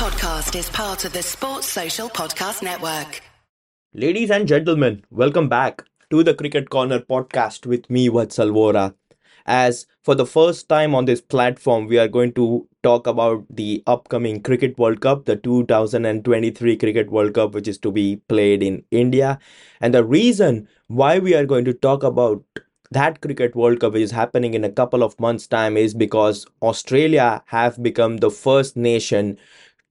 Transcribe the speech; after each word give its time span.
podcast 0.00 0.58
is 0.58 0.70
part 0.70 1.04
of 1.04 1.12
the 1.12 1.22
Sports 1.22 1.66
Social 1.66 2.08
Podcast 2.08 2.62
Network. 2.62 3.20
Ladies 3.92 4.30
and 4.30 4.48
gentlemen, 4.48 5.04
welcome 5.10 5.46
back 5.46 5.84
to 6.08 6.22
the 6.22 6.32
Cricket 6.32 6.70
Corner 6.70 7.00
podcast 7.00 7.66
with 7.66 7.90
me, 7.90 8.08
Vatsal 8.08 8.50
Vora. 8.50 8.94
As 9.44 9.86
for 10.02 10.14
the 10.14 10.24
first 10.24 10.70
time 10.70 10.94
on 10.94 11.04
this 11.04 11.20
platform, 11.20 11.86
we 11.86 11.98
are 11.98 12.08
going 12.08 12.32
to 12.32 12.66
talk 12.82 13.06
about 13.06 13.44
the 13.50 13.82
upcoming 13.86 14.42
Cricket 14.42 14.78
World 14.78 15.02
Cup, 15.02 15.26
the 15.26 15.36
2023 15.36 16.78
Cricket 16.78 17.10
World 17.10 17.34
Cup, 17.34 17.52
which 17.52 17.68
is 17.68 17.76
to 17.80 17.92
be 17.92 18.22
played 18.26 18.62
in 18.62 18.82
India. 18.90 19.38
And 19.82 19.92
the 19.92 20.02
reason 20.02 20.66
why 20.86 21.18
we 21.18 21.34
are 21.34 21.44
going 21.44 21.66
to 21.66 21.74
talk 21.74 22.02
about 22.02 22.42
that 22.92 23.20
cricket 23.20 23.54
world 23.54 23.78
cup 23.78 23.92
which 23.92 24.02
is 24.02 24.10
happening 24.10 24.54
in 24.54 24.64
a 24.64 24.70
couple 24.70 25.04
of 25.04 25.18
months 25.20 25.46
time 25.46 25.76
is 25.76 25.94
because 25.94 26.44
australia 26.60 27.42
have 27.46 27.80
become 27.82 28.16
the 28.16 28.30
first 28.30 28.76
nation 28.76 29.38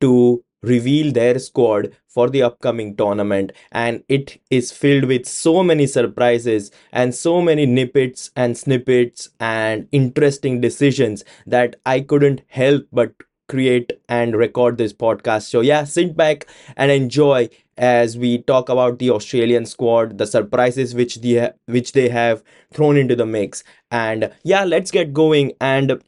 to 0.02 0.44
reveal 0.62 1.12
their 1.12 1.40
squad 1.40 1.96
for 2.08 2.30
the 2.30 2.44
upcoming 2.44 2.96
tournament. 2.96 3.52
And 3.72 4.04
it 4.10 4.42
is 4.50 4.72
filled 4.72 5.06
with 5.06 5.26
so 5.26 5.64
many 5.64 5.88
surprises 5.88 6.72
and 6.92 7.16
so 7.16 7.42
many 7.42 7.66
nippets 7.66 8.32
and 8.36 8.58
snippets 8.58 9.30
and 9.40 9.88
interesting 9.92 10.60
decisions 10.62 11.24
that 11.46 11.78
i 11.86 12.02
couldn't 12.02 12.42
help 12.48 12.86
but 12.92 13.14
create 13.48 13.94
and 14.08 14.36
record 14.36 14.78
this 14.78 14.94
podcast. 14.94 15.44
So 15.44 15.62
yeah 15.62 15.84
sit 15.84 16.16
back 16.16 16.48
and 16.78 16.92
enjoy 16.92 17.50
as 17.78 18.18
we 18.18 18.44
talk 18.44 18.68
about 18.68 19.00
the 19.00 19.10
australian 19.10 19.66
squad 19.66 20.18
the 20.18 20.28
surprises 20.28 20.94
which 20.94 21.22
the 21.22 21.54
which 21.66 21.94
they 21.94 22.10
have 22.10 22.44
thrown 22.74 22.98
into 22.98 23.16
the 23.16 23.26
mix. 23.26 23.64
And 23.92 24.32
yeah 24.44 24.66
let's 24.66 24.92
get 24.92 25.14
going. 25.14 25.54
And 25.62 26.04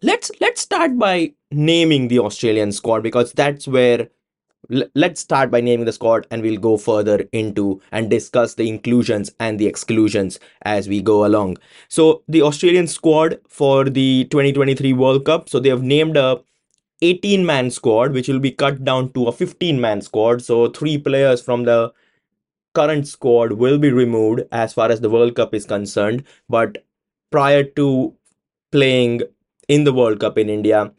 let's 0.00 0.30
let's 0.40 0.60
start 0.62 0.98
by 0.98 1.32
naming 1.50 2.08
the 2.08 2.18
Australian 2.18 2.72
squad 2.72 3.02
because 3.02 3.32
that's 3.32 3.66
where 3.66 4.08
let's 4.94 5.20
start 5.20 5.50
by 5.50 5.60
naming 5.60 5.86
the 5.86 5.92
squad 5.92 6.26
and 6.30 6.42
we'll 6.42 6.60
go 6.60 6.76
further 6.76 7.24
into 7.32 7.80
and 7.92 8.10
discuss 8.10 8.54
the 8.54 8.68
inclusions 8.68 9.30
and 9.40 9.58
the 9.58 9.66
exclusions 9.66 10.38
as 10.62 10.88
we 10.88 11.02
go 11.02 11.26
along. 11.26 11.56
So 11.88 12.22
the 12.28 12.42
australian 12.42 12.86
squad 12.86 13.40
for 13.48 13.84
the 13.84 14.24
2023 14.30 14.92
world 14.92 15.24
cup 15.24 15.48
so 15.48 15.58
they 15.58 15.70
have 15.70 15.82
named 15.82 16.16
a 16.16 16.42
18 17.02 17.44
man 17.44 17.70
squad 17.70 18.12
which 18.12 18.28
will 18.28 18.38
be 18.38 18.50
cut 18.50 18.84
down 18.84 19.12
to 19.14 19.26
a 19.26 19.32
15 19.32 19.80
man 19.80 20.02
squad. 20.02 20.42
So 20.42 20.68
three 20.68 20.98
players 20.98 21.40
from 21.40 21.64
the 21.64 21.92
current 22.74 23.08
squad 23.08 23.52
will 23.52 23.78
be 23.78 23.90
removed 23.90 24.42
as 24.52 24.72
far 24.74 24.90
as 24.90 25.00
the 25.00 25.10
world 25.10 25.34
cup 25.34 25.54
is 25.54 25.64
concerned. 25.64 26.24
But 26.48 26.84
prior 27.30 27.64
to 27.64 28.14
playing 28.70 29.22
in 29.68 29.84
the 29.84 29.92
world 29.92 30.20
cup 30.20 30.36
in 30.38 30.48
india 30.48 30.92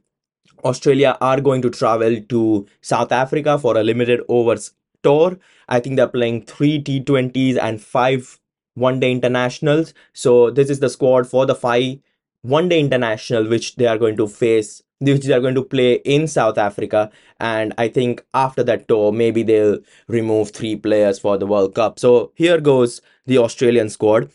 Australia 0.64 1.17
are 1.22 1.42
going 1.42 1.62
to 1.62 1.70
travel 1.70 2.22
to 2.22 2.67
South 2.81 3.12
Africa 3.12 3.58
for 3.58 3.78
a 3.78 3.84
limited 3.84 4.22
overs 4.28 4.73
tour. 5.03 5.38
I 5.68 5.80
think 5.80 5.95
they're 5.95 6.08
playing 6.08 6.44
three 6.44 6.81
T20s 6.81 7.58
and 7.58 7.81
five 7.81 8.40
one 8.76 9.00
day 9.00 9.12
internationals. 9.12 9.94
So 10.14 10.50
this 10.50 10.70
is 10.70 10.80
the 10.80 10.90
squad 10.90 11.28
for 11.28 11.45
the 11.45 11.56
five 11.56 12.00
one 12.42 12.70
day 12.70 12.80
international 12.80 13.48
which 13.48 13.76
they 13.76 13.88
are 13.88 13.98
going 13.98 14.18
to 14.18 14.28
face 14.28 14.81
which 15.02 15.26
they 15.26 15.34
are 15.34 15.40
going 15.40 15.56
to 15.56 15.64
play 15.64 15.94
in 16.06 16.28
South 16.28 16.59
Africa. 16.59 17.09
And 17.40 17.73
I 17.78 17.88
think 17.88 18.23
after 18.36 18.64
that 18.64 18.88
tour, 18.88 19.12
maybe 19.12 19.42
they'll 19.42 19.80
remove 20.08 20.52
three 20.52 20.75
players 20.75 21.18
for 21.18 21.40
the 21.40 21.48
World 21.48 21.73
Cup. 21.73 21.98
So 21.98 22.31
here 22.36 22.62
goes 22.62 23.02
the 23.25 23.40
Australian 23.40 23.90
squad. 23.90 24.30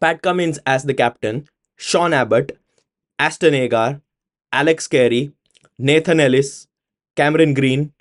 Pat 0.00 0.22
Cummins 0.22 0.60
as 0.66 0.84
the 0.84 0.94
captain, 0.94 1.48
Sean 1.76 2.12
Abbott, 2.12 2.58
Ashton 3.18 3.54
Agar, 3.54 4.00
Alex 4.52 4.86
Carey, 4.86 5.32
Nathan 5.78 6.20
Ellis, 6.20 6.68
Cameron 7.16 7.54
Green, 7.54 7.92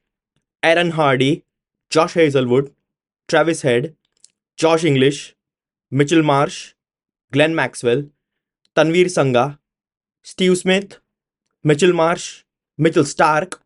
Aaron 0.61 0.91
Hardy, 0.91 1.43
Josh 1.89 2.13
Hazlewood, 2.13 2.73
Travis 3.27 3.61
Head, 3.61 3.95
Josh 4.57 4.83
Inglis, 4.83 5.33
Mitchell 5.89 6.23
Marsh, 6.23 6.73
Glenn 7.31 7.55
Maxwell, 7.55 8.03
Tanveer 8.75 9.05
Sangha, 9.05 9.57
Steve 10.23 10.57
Smith, 10.57 10.99
Mitchell 11.63 11.93
Marsh, 11.93 12.43
Mitchell 12.77 13.03
Starc, 13.03 13.59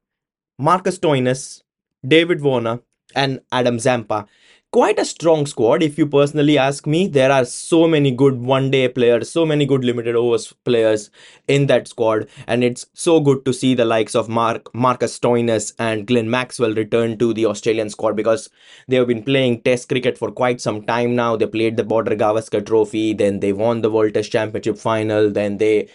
Marcus 0.57 0.99
Stoinis, 0.99 1.63
David 2.07 2.41
Warner, 2.41 2.79
and 3.15 3.39
Adam 3.51 3.79
Zampa 3.79 4.27
quite 4.75 4.99
a 4.99 5.05
strong 5.05 5.45
squad 5.45 5.81
if 5.81 5.97
you 5.97 6.05
personally 6.05 6.57
ask 6.57 6.85
me. 6.85 7.07
There 7.07 7.31
are 7.31 7.45
so 7.45 7.87
many 7.87 8.11
good 8.11 8.41
one 8.41 8.69
day 8.71 8.89
players 8.89 9.29
so 9.29 9.45
many 9.45 9.65
good 9.65 9.85
limited 9.85 10.17
overs 10.17 10.53
players 10.65 11.09
in 11.47 11.67
that 11.67 11.87
squad 11.87 12.27
and 12.45 12.61
it's 12.61 12.85
so 12.93 13.21
good 13.21 13.45
to 13.45 13.53
see 13.53 13.73
the 13.73 13.85
likes 13.85 14.15
of 14.15 14.27
Mark 14.27 14.73
Marcus 14.75 15.17
Stoinis 15.17 15.71
and 15.79 16.05
Glenn 16.05 16.29
Maxwell 16.29 16.73
return 16.73 17.17
to 17.19 17.33
the 17.33 17.45
Australian 17.45 17.89
squad 17.89 18.17
because 18.17 18.49
they 18.89 18.97
have 18.97 19.07
been 19.07 19.23
playing 19.23 19.61
test 19.61 19.87
cricket 19.87 20.17
for 20.17 20.29
quite 20.29 20.59
some 20.59 20.81
time 20.83 21.15
now. 21.15 21.37
They 21.37 21.47
played 21.47 21.77
the 21.77 21.85
Border 21.85 22.17
Gavaskar 22.17 22.65
trophy 22.65 23.13
then 23.13 23.39
they 23.39 23.53
won 23.53 23.79
the 23.81 23.89
World 23.89 24.13
Test 24.13 24.33
Championship 24.33 24.77
final 24.77 25.31
then 25.31 25.57
they 25.57 25.87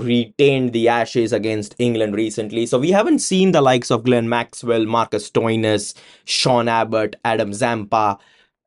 retained 0.00 0.72
the 0.72 0.88
Ashes 0.88 1.32
against 1.32 1.74
England 1.78 2.14
recently. 2.14 2.66
So 2.66 2.78
we 2.78 2.90
haven't 2.90 3.20
seen 3.20 3.52
the 3.52 3.60
likes 3.60 3.90
of 3.90 4.04
Glenn 4.04 4.28
Maxwell, 4.28 4.86
Marcus 4.86 5.30
Stoinis, 5.30 5.94
Sean 6.24 6.68
Abbott, 6.68 7.16
Adam 7.24 7.52
Zampa, 7.52 8.18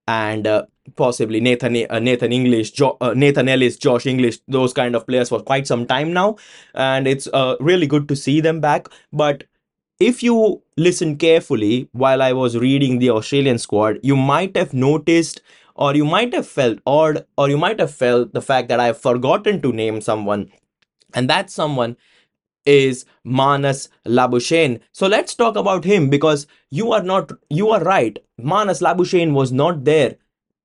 and 0.07 0.47
uh, 0.47 0.65
possibly 0.95 1.39
Nathan 1.39 1.85
uh, 1.89 1.99
Nathan 1.99 2.31
English, 2.31 2.71
jo- 2.71 2.97
uh, 3.01 3.13
Nathan 3.15 3.47
Ellis, 3.49 3.77
Josh 3.77 4.05
Inglis, 4.05 4.41
those 4.47 4.73
kind 4.73 4.95
of 4.95 5.07
players 5.07 5.29
for 5.29 5.41
quite 5.41 5.67
some 5.67 5.85
time 5.85 6.13
now, 6.13 6.35
and 6.73 7.07
it's 7.07 7.27
uh, 7.33 7.55
really 7.59 7.87
good 7.87 8.07
to 8.09 8.15
see 8.15 8.41
them 8.41 8.59
back. 8.59 8.87
But 9.11 9.45
if 9.99 10.21
you 10.23 10.61
listen 10.77 11.17
carefully 11.17 11.89
while 11.93 12.21
I 12.21 12.33
was 12.33 12.57
reading 12.57 12.99
the 12.99 13.11
Australian 13.11 13.57
squad, 13.57 13.99
you 14.03 14.15
might 14.15 14.57
have 14.57 14.73
noticed 14.73 15.41
or 15.75 15.95
you 15.95 16.05
might 16.05 16.33
have 16.33 16.47
felt 16.47 16.79
odd 16.85 17.25
or 17.37 17.49
you 17.49 17.57
might 17.57 17.79
have 17.79 17.93
felt 17.93 18.33
the 18.33 18.41
fact 18.41 18.67
that 18.67 18.79
I've 18.79 18.97
forgotten 18.97 19.61
to 19.61 19.71
name 19.71 20.01
someone 20.01 20.51
and 21.13 21.29
that 21.29 21.49
someone 21.49 21.97
is 22.65 23.05
Marnus 23.25 23.89
Labuschagne. 24.05 24.79
So 24.91 25.07
let's 25.07 25.35
talk 25.35 25.55
about 25.55 25.83
him 25.83 26.09
because 26.09 26.47
you 26.69 26.91
are 26.93 27.03
not 27.03 27.31
you 27.49 27.69
are 27.69 27.83
right. 27.83 28.17
Marnus 28.39 28.81
Labuschagne 28.81 29.33
was 29.33 29.51
not 29.51 29.83
there 29.83 30.15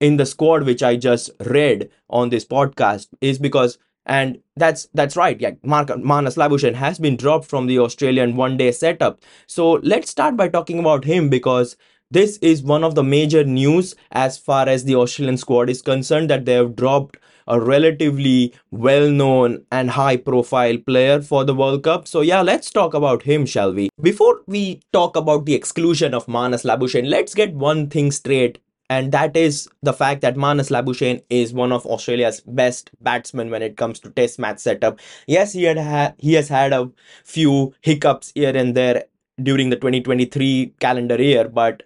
in 0.00 0.16
the 0.16 0.26
squad 0.26 0.64
which 0.64 0.82
I 0.82 0.97
just 0.97 1.31
read 1.41 1.91
on 2.08 2.28
this 2.31 2.44
podcast 2.44 3.08
is 3.20 3.38
because 3.38 3.78
and 4.06 4.38
that's 4.56 4.88
that's 4.94 5.16
right 5.16 5.41
yeah 5.41 5.50
Mark, 5.62 5.88
Marnus 5.88 6.37
Labuschagne 6.37 6.75
has 6.75 6.98
been 6.98 7.16
dropped 7.16 7.47
from 7.47 7.66
the 7.66 7.78
Australian 7.78 8.37
one 8.37 8.56
day 8.56 8.72
setup 8.72 9.22
so 9.47 9.72
let's 9.82 10.10
start 10.10 10.37
by 10.37 10.48
talking 10.48 10.78
about 10.78 11.04
him 11.04 11.28
because 11.28 11.76
this 12.10 12.38
is 12.38 12.62
one 12.62 12.84
of 12.84 12.94
the 12.94 13.03
major 13.04 13.44
news 13.44 13.94
as 14.12 14.38
far 14.38 14.66
as 14.69 14.84
the 14.84 14.94
Australian 14.94 15.37
squad 15.37 15.69
is 15.69 15.82
concerned 15.82 16.31
that 16.31 16.47
they 16.47 16.54
have 16.54 16.75
dropped 16.75 17.19
a 17.48 17.59
relatively 17.59 18.54
well 18.70 19.10
known 19.10 19.64
and 19.72 19.91
high 19.91 20.16
profile 20.16 20.76
player 20.78 21.20
for 21.20 21.44
the 21.44 21.54
World 21.54 21.82
Cup. 21.82 22.06
So, 22.06 22.20
yeah, 22.20 22.42
let's 22.42 22.70
talk 22.70 22.94
about 22.94 23.22
him, 23.22 23.47
shall 23.47 23.72
we? 23.72 23.88
Before 24.00 24.42
we 24.47 24.81
talk 24.92 25.16
about 25.16 25.47
the 25.47 25.54
exclusion 25.54 26.14
of 26.14 26.26
Marnus 26.26 26.64
Labuschagne, 26.64 27.08
let's 27.08 27.34
get 27.34 27.54
one 27.54 27.88
thing 27.88 28.12
straight. 28.12 28.58
And 28.91 29.12
that 29.12 29.37
is 29.37 29.69
the 29.82 29.92
fact 29.92 30.22
that 30.22 30.37
Marnus 30.37 30.70
Labuschagne 30.70 31.22
is 31.28 31.53
one 31.53 31.72
of 31.72 31.84
Australia's 31.84 32.41
best 32.41 32.91
batsmen 33.00 33.50
when 33.50 33.62
it 33.62 33.76
comes 33.76 34.00
to 34.00 34.10
Test 34.10 34.38
match 34.38 34.60
setup. 34.60 34.98
Yes, 35.26 35.53
he 35.53 35.64
had 35.64 35.78
ha- 35.78 36.14
he 36.19 36.34
has 36.34 36.48
had 36.48 36.72
a 36.72 36.91
few 37.25 37.75
hiccups 37.82 38.32
here 38.34 38.56
and 38.56 38.75
there 38.75 39.04
during 39.42 39.70
the 39.70 39.76
2023 39.76 40.75
calendar 40.81 41.20
year, 41.20 41.48
but 41.48 41.82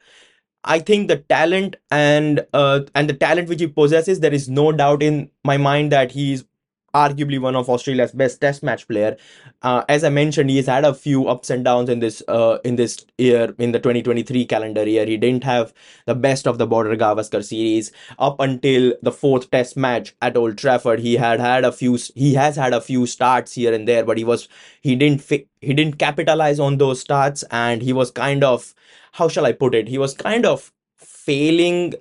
I 0.65 0.78
think 0.78 1.09
the 1.09 1.17
talent 1.17 1.77
and 1.91 2.47
uh, 2.53 2.81
and 2.95 3.09
the 3.09 3.15
talent 3.15 3.49
which 3.49 3.61
he 3.61 3.67
possesses, 3.67 4.21
there 4.21 4.33
is 4.33 4.49
no 4.49 4.73
doubt 4.73 5.03
in 5.03 5.31
my 5.45 5.56
mind 5.56 5.93
that 5.93 6.12
he 6.12 6.33
is 6.34 6.45
arguably 6.94 7.41
one 7.41 7.56
of 7.56 7.69
Australia's 7.69 8.12
best 8.12 8.41
Test 8.41 8.62
match 8.62 8.86
player. 8.86 9.16
Uh, 9.62 9.84
as 9.88 10.04
I 10.04 10.08
mentioned, 10.08 10.50
he's 10.50 10.66
had 10.66 10.84
a 10.84 10.94
few 10.94 11.28
ups 11.28 11.50
and 11.50 11.64
downs 11.64 11.88
in 11.88 12.00
this 12.00 12.22
uh, 12.28 12.58
in 12.64 12.77
this 12.77 13.04
year 13.18 13.54
in 13.59 13.72
the 13.72 13.78
2023 13.78 14.44
calendar 14.47 14.86
year. 14.89 15.06
He 15.06 15.16
didn't 15.16 15.44
have 15.44 15.72
the 16.06 16.15
best 16.15 16.47
of 16.47 16.59
the 16.59 16.66
Border 16.66 16.97
Gavaskar 16.97 17.44
series 17.44 17.92
up 18.18 18.41
until 18.41 18.94
the 19.03 19.12
fourth 19.12 19.50
Test 19.50 19.77
match 19.77 20.15
at 20.21 20.36
Old 20.36 20.59
Trafford. 20.59 21.00
He 21.00 21.15
had 21.15 21.41
had 21.41 21.65
a 21.65 21.72
few. 21.72 21.98
He 22.15 22.34
has 22.34 22.56
had 22.56 22.74
a 22.74 22.80
few 22.80 23.06
starts 23.06 23.53
here 23.53 23.72
and 23.72 23.86
there, 23.88 24.04
but 24.04 24.18
he 24.18 24.24
was 24.24 24.48
he 24.80 24.97
didn't 24.97 25.22
he 25.30 25.74
didn't 25.74 25.98
capitalize 25.98 26.60
on 26.60 26.78
those 26.78 27.00
starts, 27.00 27.45
and 27.50 27.83
he 27.83 27.92
was 27.92 28.10
kind 28.10 28.45
of 28.45 28.74
how 29.12 29.28
shall 29.28 29.47
I 29.47 29.53
put 29.53 29.74
it? 29.74 29.88
He 29.88 29.98
was 29.98 30.15
kind 30.15 30.47
of 30.47 30.72
failing 30.97 31.95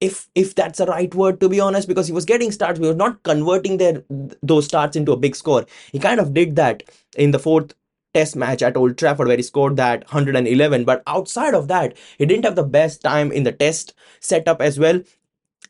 if 0.00 0.28
if 0.34 0.54
that's 0.54 0.78
the 0.78 0.86
right 0.86 1.14
word 1.14 1.40
to 1.40 1.48
be 1.48 1.60
honest 1.60 1.88
because 1.88 2.06
he 2.06 2.12
was 2.12 2.24
getting 2.24 2.50
starts 2.50 2.80
we 2.80 2.88
were 2.88 2.94
not 2.94 3.22
converting 3.22 3.76
their 3.78 4.02
those 4.42 4.64
starts 4.64 4.96
into 4.96 5.12
a 5.12 5.16
big 5.16 5.36
score. 5.36 5.66
He 5.92 5.98
kind 5.98 6.20
of 6.20 6.34
did 6.34 6.56
that 6.56 6.82
in 7.16 7.30
the 7.30 7.38
fourth 7.38 7.74
test 8.12 8.36
match 8.36 8.62
at 8.62 8.76
old 8.76 8.96
trafford 8.96 9.26
where 9.28 9.36
he 9.36 9.42
scored 9.42 9.76
that 9.76 10.04
111 10.04 10.84
but 10.84 11.02
outside 11.06 11.54
of 11.54 11.68
that 11.68 11.96
he 12.18 12.26
didn't 12.26 12.44
have 12.44 12.56
the 12.56 12.62
best 12.62 13.02
time 13.02 13.32
in 13.32 13.42
the 13.44 13.52
test 13.52 13.94
setup 14.20 14.60
as 14.60 14.78
well. 14.78 15.00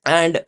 And 0.06 0.44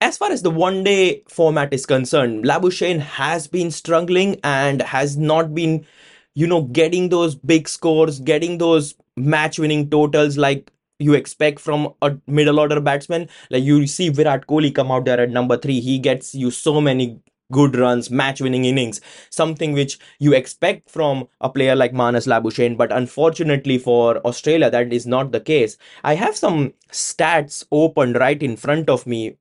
as 0.00 0.18
far 0.18 0.32
as 0.32 0.42
the 0.42 0.50
one 0.50 0.82
day 0.82 1.22
format 1.28 1.72
is 1.72 1.86
concerned 1.86 2.44
labuschagne 2.44 3.00
has 3.00 3.46
been 3.46 3.70
struggling 3.70 4.40
and 4.42 4.82
has 4.82 5.16
not 5.16 5.54
been 5.54 5.86
you 6.34 6.46
know, 6.46 6.62
getting 6.62 7.08
those 7.08 7.34
big 7.34 7.68
scores, 7.68 8.20
getting 8.20 8.58
those 8.58 8.94
match 9.16 9.58
winning 9.58 9.90
totals 9.90 10.38
like 10.38 10.70
you 11.02 11.14
expect 11.14 11.60
from 11.60 11.92
a 12.02 12.16
middle 12.26 12.60
order 12.60 12.80
batsman. 12.80 13.28
Like 13.50 13.64
you 13.64 13.86
see 13.86 14.08
Virat 14.08 14.46
Kohli 14.46 14.74
come 14.74 14.90
out 14.90 15.04
there 15.04 15.20
at 15.20 15.30
number 15.30 15.56
three, 15.56 15.80
he 15.80 15.98
gets 15.98 16.34
you 16.34 16.50
so 16.50 16.80
many 16.80 17.20
good 17.52 17.76
runs, 17.76 18.10
match 18.10 18.40
winning 18.40 18.64
innings, 18.64 19.00
something 19.30 19.72
which 19.72 19.98
you 20.18 20.32
expect 20.32 20.90
from 20.90 21.28
a 21.40 21.50
player 21.50 21.76
like 21.76 21.92
Marnus 21.92 22.26
Labuschagne. 22.26 22.76
But 22.76 22.90
unfortunately 22.90 23.78
for 23.78 24.18
Australia, 24.26 24.70
that 24.70 24.92
is 24.92 25.06
not 25.06 25.32
the 25.32 25.40
case. 25.40 25.76
I 26.02 26.14
have 26.14 26.36
some 26.36 26.72
stats 26.90 27.64
opened 27.70 28.16
right 28.16 28.42
in 28.42 28.56
front 28.56 28.88
of 28.88 29.06
me 29.06 29.36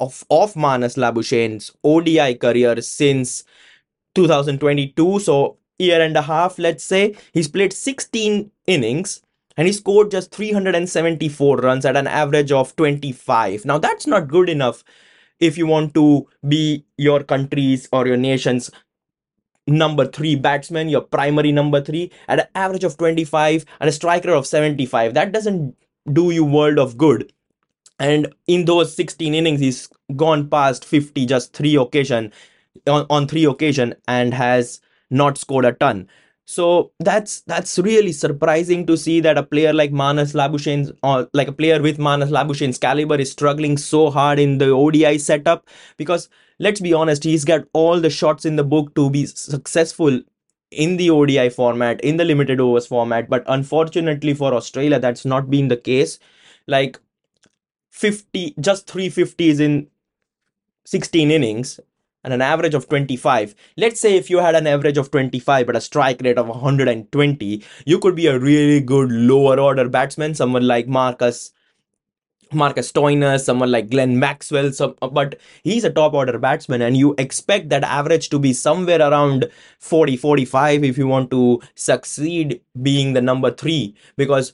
of, 0.00 0.24
of 0.30 0.54
Marnus 0.54 0.96
Labuschagne's 0.96 1.72
ODI 1.84 2.34
career 2.34 2.80
since 2.80 3.44
2022. 4.14 5.20
So, 5.20 5.58
year 5.78 6.00
and 6.00 6.16
a 6.16 6.22
half, 6.22 6.58
let's 6.58 6.84
say. 6.84 7.14
He's 7.32 7.48
played 7.48 7.72
16 7.72 8.50
innings 8.66 9.22
and 9.56 9.66
he 9.66 9.72
scored 9.72 10.10
just 10.10 10.32
374 10.32 11.56
runs 11.58 11.84
at 11.84 11.96
an 11.96 12.06
average 12.06 12.52
of 12.52 12.74
25. 12.76 13.64
Now, 13.64 13.78
that's 13.78 14.06
not 14.06 14.28
good 14.28 14.48
enough 14.48 14.84
if 15.40 15.58
you 15.58 15.66
want 15.66 15.94
to 15.94 16.26
be 16.46 16.84
your 16.96 17.22
country's 17.22 17.88
or 17.92 18.06
your 18.06 18.16
nation's 18.16 18.70
number 19.66 20.06
three 20.06 20.36
batsman, 20.36 20.88
your 20.88 21.00
primary 21.00 21.52
number 21.52 21.80
three, 21.80 22.12
at 22.28 22.40
an 22.40 22.46
average 22.54 22.84
of 22.84 22.96
25 22.96 23.64
and 23.80 23.88
a 23.88 23.92
striker 23.92 24.32
of 24.32 24.46
75. 24.46 25.14
That 25.14 25.32
doesn't 25.32 25.76
do 26.12 26.30
you 26.30 26.44
world 26.44 26.78
of 26.78 26.96
good. 26.96 27.32
And 27.98 28.32
in 28.46 28.66
those 28.66 28.94
16 28.94 29.34
innings, 29.34 29.60
he's 29.60 29.88
gone 30.14 30.48
past 30.48 30.84
50 30.84 31.26
just 31.26 31.52
three 31.52 31.76
occasion 31.76 32.32
on, 32.86 33.06
on 33.08 33.26
three 33.26 33.44
occasion 33.44 33.94
and 34.06 34.34
has 34.34 34.80
not 35.10 35.38
scored 35.38 35.64
a 35.64 35.72
ton. 35.72 36.08
So 36.48 36.92
that's 37.00 37.40
that's 37.42 37.76
really 37.78 38.12
surprising 38.12 38.86
to 38.86 38.96
see 38.96 39.20
that 39.20 39.36
a 39.36 39.42
player 39.42 39.72
like 39.72 39.90
Marnus 39.90 40.32
Labuschagne's 40.32 40.92
or 41.02 41.18
uh, 41.20 41.26
like 41.32 41.48
a 41.48 41.52
player 41.52 41.82
with 41.82 41.98
Marnus 41.98 42.30
Labuschagne's 42.30 42.78
caliber 42.78 43.16
is 43.16 43.32
struggling 43.32 43.76
so 43.76 44.10
hard 44.10 44.38
in 44.38 44.58
the 44.58 44.70
ODI 44.70 45.18
setup 45.18 45.68
because 45.96 46.28
let's 46.60 46.80
be 46.80 46.92
honest, 46.94 47.24
he's 47.24 47.44
got 47.44 47.64
all 47.72 48.00
the 48.00 48.10
shots 48.10 48.44
in 48.44 48.54
the 48.54 48.64
book 48.64 48.94
to 48.94 49.10
be 49.10 49.26
successful 49.26 50.20
in 50.70 50.96
the 50.96 51.10
ODI 51.10 51.48
format, 51.48 52.00
in 52.02 52.16
the 52.16 52.24
limited 52.24 52.60
overs 52.60 52.86
format, 52.86 53.28
but 53.28 53.44
unfortunately 53.46 54.34
for 54.34 54.54
Australia, 54.54 54.98
that's 55.00 55.24
not 55.24 55.50
been 55.50 55.68
the 55.68 55.76
case. 55.76 56.18
Like 56.66 56.98
50, 57.90 58.54
just 58.60 58.86
350s 58.86 59.60
in 59.60 59.88
16 60.84 61.30
innings 61.30 61.80
and 62.26 62.34
an 62.34 62.42
average 62.42 62.74
of 62.74 62.88
25. 62.88 63.54
Let's 63.76 64.00
say 64.00 64.16
if 64.16 64.28
you 64.28 64.38
had 64.38 64.56
an 64.56 64.66
average 64.66 64.98
of 64.98 65.10
25 65.12 65.64
but 65.64 65.76
a 65.76 65.80
strike 65.80 66.20
rate 66.22 66.38
of 66.38 66.48
120, 66.48 67.64
you 67.86 67.98
could 68.00 68.16
be 68.16 68.26
a 68.26 68.38
really 68.38 68.80
good 68.80 69.10
lower 69.10 69.58
order 69.60 69.88
batsman, 69.88 70.34
someone 70.34 70.66
like 70.66 70.88
Marcus 70.88 71.52
Marcus 72.52 72.92
Stoinis, 72.92 73.44
someone 73.44 73.72
like 73.72 73.90
Glenn 73.90 74.18
Maxwell, 74.20 74.72
some, 74.72 74.94
but 75.12 75.38
he's 75.64 75.84
a 75.84 75.90
top 75.90 76.14
order 76.14 76.38
batsman, 76.38 76.80
and 76.80 76.96
you 76.96 77.14
expect 77.18 77.70
that 77.70 77.82
average 77.82 78.28
to 78.30 78.38
be 78.38 78.52
somewhere 78.52 79.00
around 79.00 79.48
40 79.80 80.16
45 80.16 80.84
if 80.84 80.96
you 80.96 81.08
want 81.08 81.30
to 81.32 81.60
succeed 81.74 82.60
being 82.82 83.14
the 83.14 83.20
number 83.20 83.50
three. 83.50 83.96
Because 84.16 84.52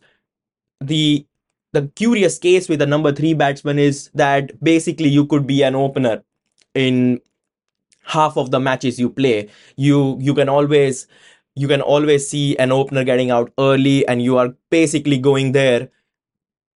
the 0.81 1.27
the 1.73 1.89
curious 1.95 2.39
case 2.39 2.69
with 2.69 2.79
the 2.79 2.87
number 2.87 3.13
three 3.13 3.35
batsman 3.35 3.79
is 3.79 4.11
that 4.15 4.63
basically 4.63 5.09
you 5.09 5.27
could 5.27 5.47
be 5.47 5.63
an 5.63 5.75
opener 5.75 6.23
in 6.75 7.21
half 8.03 8.37
of 8.37 8.51
the 8.51 8.61
matches 8.61 8.99
you 8.99 9.09
play 9.09 9.49
you 9.77 10.17
you 10.21 10.35
can 10.35 10.49
always 10.49 11.07
you 11.55 11.69
can 11.69 11.81
always 11.81 12.29
see 12.29 12.57
an 12.57 12.73
opener 12.73 13.05
getting 13.05 13.31
out 13.31 13.53
early 13.59 14.07
and 14.09 14.23
you 14.23 14.37
are 14.37 14.55
basically 14.71 15.19
going 15.19 15.53
there 15.53 15.89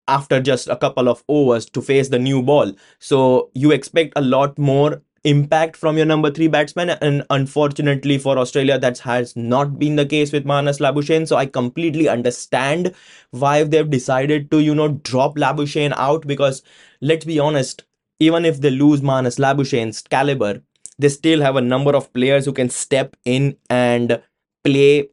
after 0.08 0.40
just 0.40 0.68
a 0.68 0.76
couple 0.76 1.10
of 1.10 1.24
overs 1.28 1.66
to 1.66 1.82
face 1.82 2.10
the 2.10 2.20
new 2.20 2.42
ball 2.42 2.72
so 3.00 3.50
you 3.54 3.72
expect 3.72 4.14
a 4.16 4.22
lot 4.22 4.58
more 4.60 5.02
impact 5.26 5.76
from 5.76 5.98
your 5.98 6.06
number 6.06 6.30
three 6.32 6.48
batsman. 6.48 6.92
And 6.92 7.26
unfortunately 7.30 8.18
for 8.18 8.38
Australia, 8.38 8.78
that 8.80 9.00
has 9.00 9.36
not 9.36 9.78
been 9.78 9.96
the 9.96 10.06
case 10.06 10.32
with 10.32 10.46
Marnus 10.46 10.80
Labuschagne. 10.80 11.28
So 11.28 11.36
I 11.36 11.48
completely 11.48 12.08
understand 12.08 12.94
why 13.32 13.64
they've 13.64 13.90
decided 13.90 14.52
to, 14.52 14.60
you 14.60 14.76
know, 14.76 14.90
drop 14.90 15.36
Labuschagne 15.36 15.94
out 15.98 16.26
because 16.28 16.62
let's 17.02 17.26
be 17.26 17.40
honest, 17.40 17.84
even 18.20 18.46
if 18.46 18.62
they 18.62 18.70
lose 18.70 19.02
Marnus 19.02 19.40
Labuschagne's 19.40 20.02
caliber, 20.04 20.62
they 20.98 21.10
still 21.10 21.42
have 21.42 21.56
a 21.56 21.62
number 21.62 21.96
of 21.96 22.12
players 22.14 22.46
who 22.46 22.54
can 22.54 22.70
step 22.70 23.16
in 23.26 23.58
and 23.70 24.22
play 24.64 25.10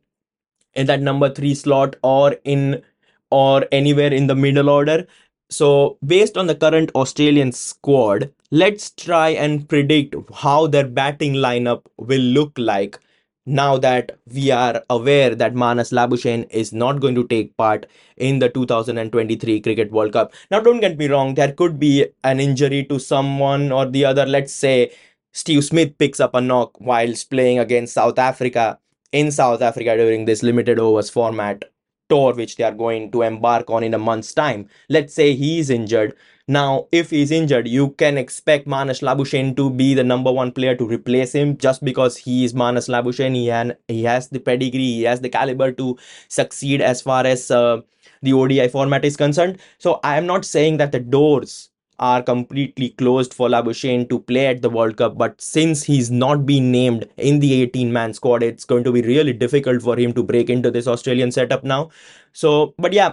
in 0.75 0.87
that 0.87 1.01
number 1.01 1.29
three 1.29 1.55
slot 1.55 1.97
or 2.03 2.37
in 2.45 2.83
or 3.31 3.67
anywhere 3.73 4.13
in 4.13 4.27
the 4.27 4.35
middle 4.35 4.69
order. 4.69 5.07
So, 5.51 5.99
based 6.05 6.39
on 6.39 6.47
the 6.47 6.55
current 6.55 6.91
Australian 6.95 7.53
squad, 7.53 8.33
let's 8.51 8.91
try 8.91 9.31
and 9.31 9.69
predict 9.69 10.15
how 10.35 10.67
their 10.67 10.87
batting 10.87 11.35
lineup 11.35 11.83
will 11.99 12.21
look 12.21 12.53
like 12.57 12.99
now 13.45 13.77
that 13.77 14.19
we 14.33 14.51
are 14.51 14.83
aware 14.89 15.35
that 15.35 15.55
Marnus 15.55 15.93
Labuschagne 15.93 16.49
is 16.51 16.73
not 16.73 17.01
going 17.01 17.15
to 17.17 17.27
take 17.27 17.57
part 17.57 17.87
in 18.17 18.39
the 18.39 18.49
2023 18.49 19.61
Cricket 19.61 19.91
World 19.91 20.13
Cup. 20.13 20.33
Now, 20.51 20.61
don't 20.61 20.81
get 20.81 20.97
me 20.97 21.09
wrong, 21.09 21.35
there 21.35 21.53
could 21.53 21.79
be 21.79 22.07
an 22.25 22.41
injury 22.41 22.85
to 22.85 22.99
someone 22.99 23.73
or 23.73 23.87
the 23.87 24.05
other. 24.05 24.25
Let's 24.25 24.53
say 24.53 24.93
Steve 25.33 25.65
Smith 25.65 25.97
picks 25.99 26.21
up 26.21 26.35
a 26.35 26.41
knock 26.41 26.79
whilst 26.81 27.31
playing 27.31 27.59
against 27.59 27.95
South 27.95 28.19
Africa 28.19 28.79
in 29.13 29.31
South 29.31 29.63
Africa 29.63 29.97
during 29.97 30.25
this 30.25 30.43
limited 30.43 30.79
overs 30.79 31.11
format 31.11 31.65
tour 32.09 32.35
which 32.35 32.57
they 32.57 32.65
are 32.65 32.73
going 32.73 33.11
to 33.11 33.23
embark 33.23 33.71
on 33.71 33.83
in 33.83 33.95
a 33.95 33.99
month's 33.99 34.35
time. 34.35 34.69
Let's 34.91 35.15
say 35.15 35.35
he 35.35 35.59
is 35.59 35.71
injured. 35.71 36.15
Now, 36.47 36.89
if 36.93 37.11
he's 37.11 37.31
injured, 37.31 37.67
you 37.67 37.91
can 37.93 38.19
expect 38.19 38.67
Marnus 38.67 39.01
Labuschagne 39.01 39.57
to 39.57 39.71
be 39.71 39.95
the 39.95 40.05
number 40.05 40.31
one 40.31 40.53
player 40.53 40.77
to 40.77 40.87
replace 40.87 41.33
him 41.33 41.57
just 41.57 41.83
because 41.83 42.17
he 42.17 42.45
is 42.45 42.53
Marnus 42.53 42.89
Labuschagne. 42.89 43.77
He, 43.89 43.95
he 43.95 44.05
has 44.05 44.29
the 44.29 44.41
pedigree, 44.41 44.81
he 44.81 45.03
has 45.05 45.21
the 45.21 45.31
caliber 45.31 45.73
to 45.73 45.97
succeed 46.29 46.83
as 46.83 47.01
far 47.01 47.25
as 47.25 47.51
uh, 47.51 47.81
the 48.21 48.35
ODI 48.35 48.69
format 48.69 49.05
is 49.05 49.17
concerned. 49.17 49.59
So 49.79 50.01
I 50.05 50.19
am 50.19 50.27
not 50.27 50.45
saying 50.45 50.77
that 50.79 50.93
the 50.93 51.01
doors 51.01 51.71
are 51.99 52.23
completely 52.23 52.91
closed 52.91 53.35
for 53.35 53.49
Labuschagne 53.49 54.09
to 54.09 54.19
play 54.19 54.47
at 54.47 54.63
the 54.63 54.71
World 54.71 54.97
Cup. 54.97 55.17
But 55.17 55.41
since 55.41 55.83
he's 55.85 56.11
not 56.11 56.47
been 56.47 56.73
named 56.73 57.09
in 57.17 57.41
the 57.41 57.63
18 57.63 57.93
man 57.93 58.15
squad, 58.15 58.43
it's 58.43 58.65
going 58.65 58.85
to 58.85 58.93
be 58.93 59.03
really 59.03 59.33
difficult 59.33 59.83
for 59.83 59.97
him 59.97 60.13
to 60.15 60.23
break 60.23 60.51
into 60.51 60.71
this 60.71 60.87
Australian 60.87 61.31
setup 61.31 61.65
now. 61.65 61.91
So, 62.33 62.75
but 62.79 62.93
yeah, 62.93 63.13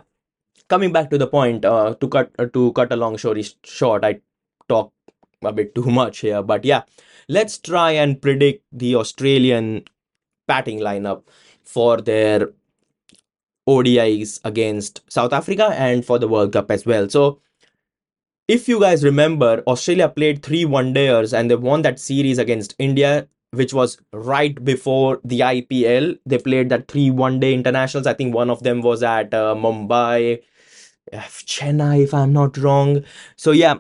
coming 0.70 0.92
back 0.92 1.10
to 1.12 1.18
the 1.18 1.28
point, 1.28 1.66
uh, 1.66 1.96
to 1.96 2.08
cut 2.08 2.32
uh, 2.40 2.46
to 2.48 2.72
cut 2.74 2.92
a 2.92 2.96
long 2.96 3.18
story 3.18 3.46
short, 3.64 4.04
I 4.06 4.22
talk 4.68 4.94
a 5.44 5.52
bit 5.52 5.76
too 5.76 5.86
much 5.86 6.20
here, 6.20 6.42
but 6.42 6.66
yeah, 6.66 6.84
let's 7.28 7.58
try 7.58 7.92
and 7.92 8.22
predict 8.22 8.64
the 8.72 8.96
Australian 8.96 9.84
batting 10.48 10.80
lineup 10.80 11.24
for 11.64 12.02
their 12.02 12.50
ODIs 13.68 14.40
against 14.44 15.02
South 15.12 15.32
Africa 15.32 15.68
and 15.78 16.04
for 16.04 16.18
the 16.18 16.28
World 16.28 16.54
Cup 16.54 16.72
as 16.72 16.86
well. 16.86 17.08
So 17.08 17.40
if 18.50 18.68
you 18.68 18.80
guys 18.80 19.04
remember, 19.04 19.64
Australia 19.68 20.10
played 20.10 20.42
three 20.44 20.66
one 20.66 20.92
dayers 20.94 21.38
and 21.38 21.52
they 21.52 21.56
won 21.56 21.84
that 21.84 22.00
series 22.00 22.40
against 22.40 22.76
India, 22.80 23.28
which 23.52 23.74
was 23.76 24.00
right 24.12 24.64
before 24.66 25.22
the 25.24 25.42
IPL. 25.42 26.18
They 26.26 26.40
played 26.40 26.70
that 26.70 26.88
three 26.88 27.12
one 27.12 27.40
day 27.40 27.54
internationals. 27.54 28.08
I 28.08 28.16
think 28.16 28.34
one 28.34 28.50
of 28.50 28.64
them 28.64 28.82
was 28.82 29.04
at 29.04 29.34
uh, 29.36 29.54
Mumbai, 29.54 30.42
Chennai, 31.14 32.04
if 32.04 32.14
I'm 32.14 32.34
not 32.34 32.58
wrong. 32.58 33.04
So, 33.36 33.52
yeah, 33.52 33.76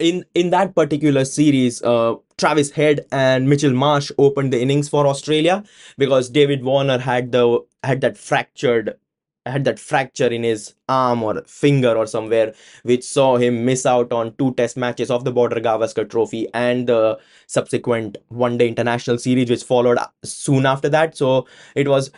in 0.00 0.24
in 0.34 0.50
that 0.50 0.74
particular 0.74 1.24
series, 1.24 1.80
uh, 1.82 2.16
Travis 2.36 2.72
Head 2.72 3.06
and 3.12 3.48
Mitchell 3.48 3.72
Marsh 3.72 4.10
opened 4.18 4.52
the 4.52 4.60
innings 4.60 4.88
for 4.88 5.06
Australia 5.06 5.62
because 5.96 6.30
David 6.30 6.64
Warner 6.64 6.98
had 6.98 7.30
the 7.30 7.60
had 7.84 8.00
that 8.00 8.18
fractured 8.18 8.96
had 9.48 9.64
that 9.64 9.78
fracture 9.78 10.26
in 10.28 10.42
his 10.42 10.74
arm 10.88 11.22
or 11.22 11.42
finger 11.46 11.96
or 11.96 12.06
somewhere, 12.06 12.54
which 12.82 13.04
saw 13.04 13.36
him 13.36 13.64
miss 13.64 13.86
out 13.86 14.12
on 14.12 14.34
two 14.36 14.54
test 14.54 14.76
matches 14.76 15.10
of 15.10 15.24
the 15.24 15.32
Border 15.32 15.60
Gavaskar 15.60 16.08
Trophy 16.08 16.46
and 16.54 16.86
the 16.86 17.18
subsequent 17.46 18.18
one 18.28 18.58
day 18.58 18.68
international 18.68 19.18
series, 19.18 19.50
which 19.50 19.64
followed 19.64 19.98
soon 20.22 20.66
after 20.66 20.88
that. 20.88 21.16
So 21.16 21.46
it 21.74 21.88
was 21.88 22.10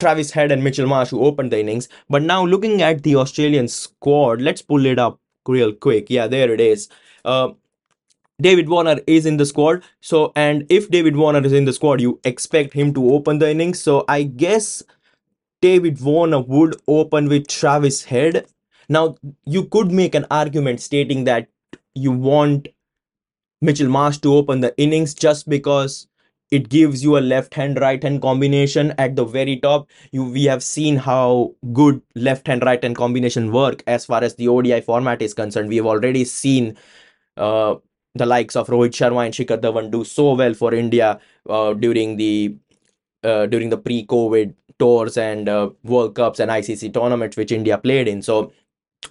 Travis 0.00 0.30
Head 0.30 0.52
and 0.52 0.62
Mitchell 0.64 0.86
Marsh 0.86 1.10
who 1.10 1.24
opened 1.24 1.52
the 1.52 1.60
innings. 1.60 1.88
But 2.08 2.22
now 2.22 2.44
looking 2.44 2.82
at 2.82 3.02
the 3.02 3.16
Australian 3.16 3.68
squad, 3.68 4.40
let's 4.40 4.62
pull 4.62 4.86
it 4.86 4.98
up 4.98 5.20
real 5.46 5.72
quick. 5.72 6.10
Yeah, 6.10 6.26
there 6.26 6.52
it 6.52 6.60
is. 6.60 6.88
Uh, 7.24 7.50
David 8.40 8.68
Warner 8.68 9.00
is 9.08 9.26
in 9.26 9.36
the 9.36 9.46
squad. 9.46 9.82
So, 10.00 10.32
and 10.36 10.64
if 10.68 10.88
David 10.90 11.16
Warner 11.16 11.44
is 11.44 11.52
in 11.52 11.64
the 11.64 11.72
squad, 11.72 12.00
you 12.00 12.20
expect 12.22 12.72
him 12.72 12.94
to 12.94 13.12
open 13.12 13.40
the 13.40 13.50
innings. 13.50 13.80
So, 13.80 14.04
I 14.06 14.22
guess 14.22 14.80
David 15.60 16.00
Warner 16.00 16.40
would 16.40 16.80
open 16.86 17.28
with 17.28 17.48
Travis 17.48 18.04
Head. 18.04 18.46
Now, 18.88 19.16
you 19.44 19.64
could 19.64 19.90
make 19.90 20.14
an 20.14 20.26
argument 20.30 20.80
stating 20.80 21.24
that 21.24 21.48
you 21.94 22.12
want 22.12 22.68
Mitchell 23.60 23.88
Marsh 23.88 24.18
to 24.18 24.34
open 24.34 24.60
the 24.60 24.76
innings 24.78 25.14
just 25.14 25.48
because 25.48 26.06
it 26.50 26.68
gives 26.68 27.02
you 27.02 27.18
a 27.18 27.20
left 27.20 27.54
hand 27.54 27.78
right 27.80 28.02
hand 28.02 28.22
combination 28.22 28.94
at 28.98 29.16
the 29.16 29.24
very 29.24 29.56
top 29.56 29.88
you 30.12 30.24
we 30.24 30.44
have 30.44 30.62
seen 30.62 30.96
how 30.96 31.54
good 31.72 32.00
left 32.14 32.46
hand 32.46 32.62
right 32.62 32.82
hand 32.82 32.96
combination 32.96 33.52
work 33.52 33.82
as 33.86 34.06
far 34.06 34.24
as 34.24 34.34
the 34.36 34.48
odi 34.48 34.80
format 34.80 35.20
is 35.20 35.34
concerned 35.34 35.68
we 35.68 35.76
have 35.76 35.86
already 35.86 36.24
seen 36.24 36.76
uh, 37.36 37.74
the 38.14 38.26
likes 38.26 38.56
of 38.56 38.68
rohit 38.68 38.96
sharma 39.00 39.24
and 39.26 39.34
shikhar 39.34 39.60
dhawan 39.60 39.90
do 39.90 40.04
so 40.04 40.32
well 40.34 40.54
for 40.54 40.72
india 40.74 41.20
uh, 41.48 41.74
during 41.74 42.16
the 42.16 42.54
uh, 43.24 43.46
during 43.46 43.68
the 43.68 43.76
pre 43.76 44.06
covid 44.06 44.54
tours 44.78 45.16
and 45.16 45.48
uh, 45.48 45.68
world 45.84 46.14
cups 46.14 46.40
and 46.40 46.50
icc 46.50 46.92
tournaments 46.92 47.36
which 47.36 47.52
india 47.52 47.78
played 47.78 48.08
in 48.08 48.22
so 48.22 48.52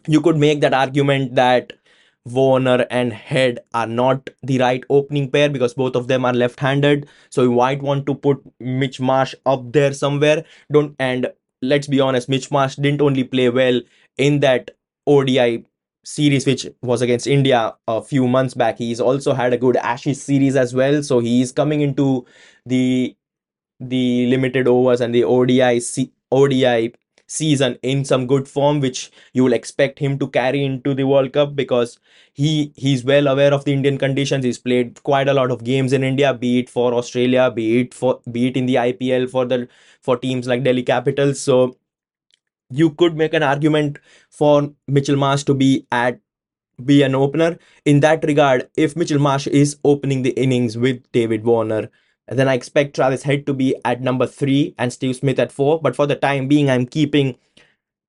you 0.08 0.22
could 0.22 0.38
make 0.38 0.62
that 0.62 0.74
argument 0.74 1.36
that 1.36 1.74
Warner 2.26 2.86
and 2.90 3.14
Head 3.14 3.60
are 3.74 3.88
not 3.88 4.30
the 4.44 4.60
right 4.60 4.84
opening 4.90 5.32
pair 5.32 5.50
because 5.50 5.74
both 5.74 5.96
of 5.96 6.08
them 6.08 6.26
are 6.26 6.34
left-handed. 6.34 7.08
So 7.30 7.44
you 7.44 7.54
might 7.54 7.82
want 7.82 8.06
to 8.08 8.16
put 8.16 8.42
Mitch 8.60 9.00
Marsh 9.00 9.34
up 9.46 9.72
there 9.72 9.94
somewhere. 9.94 10.44
Don't 10.72 10.96
and 11.00 11.32
let's 11.62 11.88
be 11.88 12.00
honest, 12.00 12.30
Mitch 12.30 12.52
Marsh 12.52 12.76
didn't 12.76 13.02
only 13.02 13.24
play 13.24 13.50
well 13.50 13.82
in 14.18 14.40
that 14.42 14.72
ODI 15.06 15.66
series 16.04 16.46
which 16.46 16.66
was 16.82 17.02
against 17.02 17.28
India 17.28 17.76
a 17.88 18.02
few 18.02 18.28
months 18.28 18.54
back. 18.54 18.78
He's 18.78 19.00
also 19.00 19.34
had 19.34 19.54
a 19.54 19.58
good 19.58 19.78
Ashes 19.78 20.22
series 20.22 20.56
as 20.56 20.74
well. 20.74 21.04
So 21.04 21.20
he's 21.20 21.52
coming 21.52 21.82
into 21.82 22.26
the 22.66 23.16
the 23.80 24.28
limited 24.28 24.68
overs 24.68 25.02
and 25.02 25.14
the 25.14 25.24
ODI 25.24 25.82
ODI 26.32 26.94
season 27.28 27.78
in 27.84 28.06
some 28.06 28.26
good 28.26 28.48
form, 28.48 28.80
which 28.80 29.12
you 29.34 29.44
will 29.44 29.54
expect 29.54 30.00
him 30.00 30.18
to 30.18 30.28
carry 30.28 30.64
into 30.64 30.94
the 30.94 31.04
World 31.04 31.34
Cup 31.34 31.56
because 31.56 32.00
he 32.34 32.72
he's 32.76 33.04
well 33.04 33.28
aware 33.28 33.54
of 33.54 33.66
the 33.66 33.74
Indian 33.74 33.98
conditions. 33.98 34.46
He's 34.46 34.58
played 34.58 35.02
quite 35.04 35.28
a 35.28 35.34
lot 35.34 35.52
of 35.52 35.64
games 35.64 35.94
in 35.94 36.04
India, 36.04 36.34
be 36.34 36.60
it 36.60 36.70
for 36.70 36.94
Australia, 36.94 37.52
be 37.52 37.82
it 37.82 37.94
for 37.94 38.22
be 38.32 38.48
it 38.48 38.58
in 38.58 38.66
the 38.66 38.76
IPL 38.76 39.30
for 39.30 39.46
the 39.46 39.68
for 40.02 40.18
teams 40.18 40.48
like 40.48 40.64
Delhi 40.64 40.84
Capitals. 40.84 41.42
So 41.42 41.78
you 42.70 42.92
could 42.92 43.16
make 43.16 43.34
an 43.34 43.44
argument 43.44 44.00
for 44.30 44.74
Mitchell 44.88 45.16
Marsh 45.18 45.44
to 45.44 45.54
be 45.54 45.86
at 45.92 46.20
be 46.86 47.02
an 47.04 47.16
opener. 47.16 47.58
In 47.86 48.02
that 48.02 48.24
regard, 48.24 48.70
if 48.78 48.96
Mitchell 48.96 49.20
Marsh 49.20 49.48
is 49.48 49.78
opening 49.84 50.22
the 50.22 50.32
innings 50.32 50.78
with 50.78 51.12
David 51.12 51.44
Warner, 51.44 51.90
then 52.28 52.48
I 52.48 52.54
expect 52.54 52.96
Travis 52.96 53.24
Head 53.24 53.46
to 53.46 53.54
be 53.54 53.76
at 53.86 54.02
number 54.02 54.28
three 54.28 54.76
and 54.78 54.92
Steve 54.92 55.16
Smith 55.16 55.40
at 55.40 55.52
four. 55.52 55.82
But 55.82 55.96
for 55.96 56.06
the 56.06 56.16
time 56.16 56.48
being, 56.48 56.70
I'm 56.70 56.86
keeping 56.86 57.38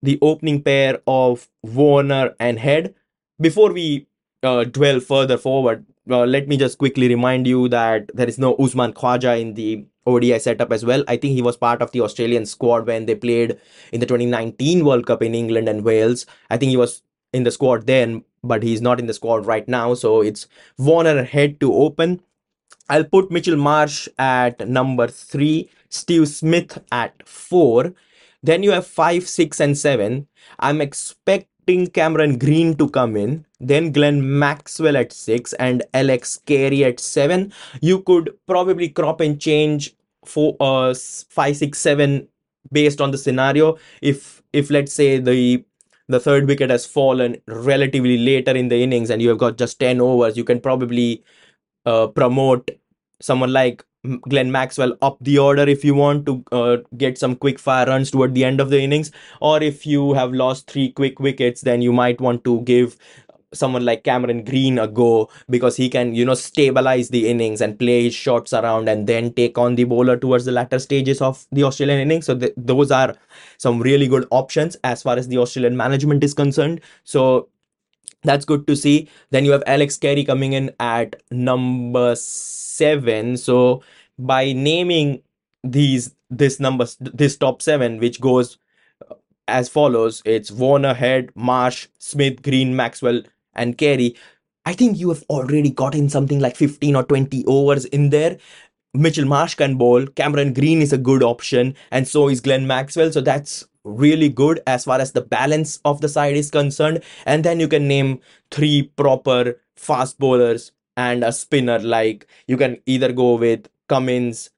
the 0.02 0.18
opening 0.22 0.62
pair 0.62 1.00
of 1.06 1.48
Warner 1.62 2.34
and 2.40 2.58
Head. 2.58 2.94
Before 3.40 3.72
we 3.72 4.06
uh, 4.42 4.64
dwell 4.64 5.00
further 5.00 5.38
forward, 5.38 5.86
uh, 6.10 6.24
let 6.24 6.48
me 6.48 6.56
just 6.56 6.78
quickly 6.78 7.08
remind 7.08 7.46
you 7.46 7.68
that 7.68 8.10
there 8.14 8.28
is 8.28 8.38
no 8.38 8.54
Usman 8.54 8.92
Khawaja 8.92 9.40
in 9.40 9.54
the 9.54 9.84
ODI 10.06 10.38
setup 10.38 10.72
as 10.72 10.84
well. 10.84 11.04
I 11.06 11.16
think 11.16 11.34
he 11.34 11.42
was 11.42 11.56
part 11.56 11.82
of 11.82 11.92
the 11.92 12.00
Australian 12.00 12.46
squad 12.46 12.86
when 12.86 13.06
they 13.06 13.14
played 13.14 13.58
in 13.92 14.00
the 14.00 14.06
2019 14.06 14.84
World 14.84 15.06
Cup 15.06 15.22
in 15.22 15.34
England 15.34 15.68
and 15.68 15.84
Wales. 15.84 16.26
I 16.50 16.56
think 16.56 16.70
he 16.70 16.76
was 16.76 17.02
in 17.32 17.44
the 17.44 17.50
squad 17.50 17.86
then, 17.86 18.24
but 18.42 18.62
he's 18.62 18.80
not 18.80 18.98
in 18.98 19.06
the 19.06 19.14
squad 19.14 19.44
right 19.44 19.68
now. 19.68 19.94
So 19.94 20.22
it's 20.22 20.46
Warner 20.78 21.24
Head 21.24 21.60
to 21.60 21.72
open. 21.74 22.22
I'll 22.88 23.04
put 23.04 23.30
Mitchell 23.30 23.56
Marsh 23.56 24.08
at 24.18 24.66
number 24.68 25.08
three, 25.08 25.70
Steve 25.88 26.28
Smith 26.28 26.82
at 26.90 27.26
four. 27.28 27.94
Then 28.42 28.62
you 28.62 28.70
have 28.70 28.86
five, 28.86 29.28
six, 29.28 29.60
and 29.60 29.76
seven. 29.76 30.28
I'm 30.58 30.80
expecting 30.80 31.88
Cameron 31.88 32.38
Green 32.38 32.76
to 32.76 32.88
come 32.88 33.16
in. 33.16 33.44
Then 33.60 33.92
Glenn 33.92 34.38
Maxwell 34.38 34.96
at 34.96 35.12
six 35.12 35.52
and 35.54 35.82
Alex 35.92 36.38
Carey 36.46 36.84
at 36.84 37.00
seven. 37.00 37.52
You 37.80 38.00
could 38.02 38.34
probably 38.46 38.88
crop 38.88 39.20
and 39.20 39.40
change 39.40 39.94
for 40.24 40.56
uh 40.60 40.94
five, 41.28 41.56
six, 41.56 41.78
seven 41.78 42.28
based 42.72 43.00
on 43.00 43.10
the 43.10 43.18
scenario. 43.18 43.76
If 44.00 44.42
if 44.52 44.70
let's 44.70 44.92
say 44.92 45.18
the 45.18 45.64
the 46.08 46.20
third 46.20 46.46
wicket 46.46 46.70
has 46.70 46.86
fallen 46.86 47.36
relatively 47.46 48.16
later 48.16 48.52
in 48.52 48.68
the 48.68 48.82
innings 48.82 49.10
and 49.10 49.20
you 49.20 49.28
have 49.28 49.38
got 49.38 49.58
just 49.58 49.78
10 49.78 50.00
overs, 50.00 50.38
you 50.38 50.44
can 50.44 50.58
probably 50.58 51.22
uh, 51.86 52.06
promote 52.08 52.70
someone 53.20 53.52
like 53.52 53.84
Glenn 54.28 54.52
Maxwell 54.52 54.96
up 55.02 55.18
the 55.20 55.38
order 55.38 55.62
if 55.62 55.84
you 55.84 55.94
want 55.94 56.24
to 56.26 56.44
uh, 56.52 56.76
get 56.96 57.18
some 57.18 57.34
quick 57.34 57.58
fire 57.58 57.86
runs 57.86 58.10
toward 58.10 58.34
the 58.34 58.44
end 58.44 58.60
of 58.60 58.70
the 58.70 58.80
innings, 58.80 59.10
or 59.40 59.62
if 59.62 59.86
you 59.86 60.14
have 60.14 60.32
lost 60.32 60.70
three 60.70 60.90
quick 60.90 61.18
wickets, 61.18 61.62
then 61.62 61.82
you 61.82 61.92
might 61.92 62.20
want 62.20 62.44
to 62.44 62.60
give 62.62 62.96
someone 63.54 63.84
like 63.84 64.04
Cameron 64.04 64.44
Green 64.44 64.78
a 64.78 64.86
go 64.86 65.30
because 65.48 65.76
he 65.76 65.88
can, 65.88 66.14
you 66.14 66.24
know, 66.24 66.34
stabilize 66.34 67.08
the 67.08 67.28
innings 67.28 67.60
and 67.60 67.78
play 67.78 68.04
his 68.04 68.14
shots 68.14 68.52
around 68.52 68.88
and 68.88 69.06
then 69.06 69.32
take 69.32 69.56
on 69.56 69.74
the 69.74 69.84
bowler 69.84 70.16
towards 70.16 70.44
the 70.44 70.52
latter 70.52 70.78
stages 70.78 71.20
of 71.22 71.46
the 71.50 71.64
Australian 71.64 71.98
innings. 71.98 72.26
So 72.26 72.38
th- 72.38 72.52
those 72.56 72.90
are 72.90 73.16
some 73.56 73.80
really 73.80 74.06
good 74.06 74.26
options 74.30 74.76
as 74.84 75.02
far 75.02 75.16
as 75.16 75.28
the 75.28 75.38
Australian 75.38 75.76
management 75.76 76.22
is 76.24 76.34
concerned. 76.34 76.82
So 77.04 77.48
that's 78.22 78.44
good 78.44 78.66
to 78.66 78.76
see. 78.76 79.08
Then 79.30 79.44
you 79.44 79.52
have 79.52 79.62
Alex 79.66 79.96
Carey 79.96 80.24
coming 80.24 80.52
in 80.52 80.72
at 80.80 81.22
number 81.30 82.16
seven. 82.16 83.36
So 83.36 83.82
by 84.18 84.52
naming 84.52 85.22
these 85.62 86.14
this 86.30 86.60
numbers 86.60 86.96
this 87.00 87.36
top 87.36 87.62
seven, 87.62 87.98
which 87.98 88.20
goes 88.20 88.58
uh, 89.10 89.14
as 89.46 89.68
follows, 89.68 90.22
it's 90.24 90.50
Warner, 90.50 90.94
Head, 90.94 91.30
Marsh, 91.34 91.88
Smith, 91.98 92.42
Green, 92.42 92.74
Maxwell, 92.76 93.22
and 93.54 93.78
Carey. 93.78 94.16
I 94.66 94.74
think 94.74 94.98
you 94.98 95.08
have 95.08 95.24
already 95.30 95.70
gotten 95.70 96.08
something 96.10 96.40
like 96.40 96.56
15 96.56 96.94
or 96.96 97.02
20 97.04 97.44
overs 97.46 97.86
in 97.86 98.10
there. 98.10 98.36
Mitchell 98.94 99.24
Marsh 99.24 99.54
can 99.54 99.76
bowl. 99.76 100.06
Cameron 100.06 100.52
Green 100.52 100.82
is 100.82 100.92
a 100.92 100.98
good 100.98 101.22
option, 101.22 101.74
and 101.90 102.06
so 102.08 102.28
is 102.28 102.40
Glenn 102.40 102.66
Maxwell. 102.66 103.12
So 103.12 103.20
that's 103.20 103.66
really 103.84 104.28
good 104.28 104.60
as 104.66 104.84
far 104.84 105.00
as 105.00 105.12
the 105.12 105.20
balance 105.20 105.80
of 105.84 106.00
the 106.00 106.08
side 106.08 106.36
is 106.36 106.50
concerned. 106.50 107.02
And 107.26 107.44
then 107.44 107.60
you 107.60 107.68
can 107.68 107.88
name 107.88 108.20
three 108.50 108.82
proper 108.96 109.60
fast 109.76 110.18
bowlers 110.18 110.72
and 110.96 111.24
a 111.24 111.32
spinner. 111.32 111.78
Like 111.78 112.26
you 112.46 112.56
can 112.56 112.78
either 112.86 113.12
go 113.12 113.34
with 113.36 113.68
Cummins, 113.88 114.50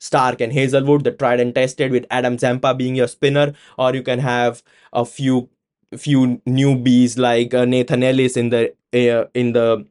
Starc, 0.00 0.40
and 0.40 0.52
Hazlewood 0.52 1.04
the 1.04 1.12
tried 1.12 1.40
and 1.40 1.54
tested, 1.54 1.90
with 1.92 2.06
Adam 2.10 2.38
Zampa 2.38 2.74
being 2.74 2.94
your 2.94 3.08
spinner, 3.08 3.54
or 3.78 3.94
you 3.94 4.02
can 4.02 4.18
have 4.18 4.62
a 4.92 5.04
few 5.04 5.48
few 5.96 6.42
newbies 6.46 7.16
like 7.18 7.54
uh, 7.54 7.64
Nathan 7.64 8.02
Ellis 8.02 8.36
in 8.36 8.50
the 8.50 8.74
uh, 8.92 9.26
in 9.34 9.52
the 9.52 9.86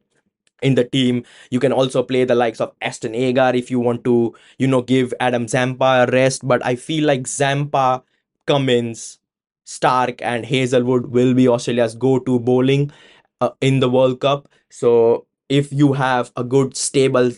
in 0.62 0.74
the 0.74 0.84
team. 0.84 1.24
You 1.50 1.60
can 1.60 1.72
also 1.72 2.02
play 2.02 2.24
the 2.24 2.34
likes 2.34 2.60
of 2.60 2.72
Ashton 2.80 3.14
Agar 3.14 3.54
if 3.54 3.70
you 3.70 3.80
want 3.80 4.04
to, 4.04 4.34
you 4.58 4.66
know, 4.66 4.82
give 4.82 5.12
Adam 5.20 5.48
Zampa 5.48 6.06
a 6.06 6.10
rest. 6.10 6.46
But 6.46 6.64
I 6.64 6.76
feel 6.76 7.04
like 7.06 7.26
Zampa 7.26 8.02
Cummins, 8.46 9.18
Starc, 9.66 10.20
and 10.22 10.44
Hazlewood 10.46 11.06
will 11.06 11.34
be 11.34 11.48
Australia's 11.48 11.94
go 11.94 12.18
to 12.18 12.38
bowling 12.38 12.92
uh, 13.40 13.50
in 13.60 13.80
the 13.80 13.88
World 13.88 14.20
Cup. 14.20 14.48
So, 14.70 15.26
if 15.48 15.72
you 15.72 15.92
have 15.92 16.32
a 16.36 16.44
good, 16.44 16.76
stable 16.76 17.32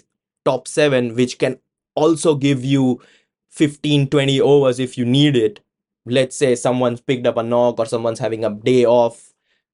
top 0.44 0.68
seven, 0.68 1.14
which 1.14 1.38
can 1.38 1.58
also 1.94 2.34
give 2.34 2.64
you 2.64 3.00
15 3.48 4.08
20 4.08 4.40
overs 4.40 4.78
if 4.78 4.96
you 4.98 5.04
need 5.04 5.34
it 5.34 5.60
let's 6.04 6.36
say 6.36 6.54
someone's 6.54 7.00
picked 7.00 7.26
up 7.26 7.36
a 7.36 7.42
knock 7.42 7.78
or 7.78 7.86
someone's 7.86 8.18
having 8.18 8.44
a 8.44 8.50
day 8.50 8.84
off 8.84 9.32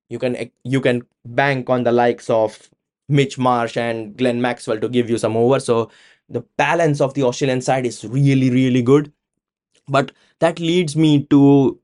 you 0.09 0.19
can 0.19 0.51
you 0.65 0.81
can 0.81 1.03
bank 1.25 1.69
on 1.69 1.83
the 1.83 1.93
likes 1.93 2.31
of 2.31 2.71
Mitch 3.09 3.39
Marsh 3.39 3.77
and 3.77 4.17
Glenn 4.17 4.41
Maxwell 4.41 4.79
to 4.79 4.89
give 4.89 5.11
you 5.11 5.19
some 5.19 5.37
overs 5.37 5.65
so 5.65 5.91
the 6.29 6.43
balance 6.57 7.01
of 7.01 7.15
the 7.15 7.25
Australian 7.25 7.61
side 7.61 7.85
is 7.85 8.05
really 8.05 8.51
really 8.51 8.83
good 8.83 9.13
but 9.89 10.13
that 10.41 10.59
leads 10.59 10.97
me 10.97 11.25
to 11.25 11.79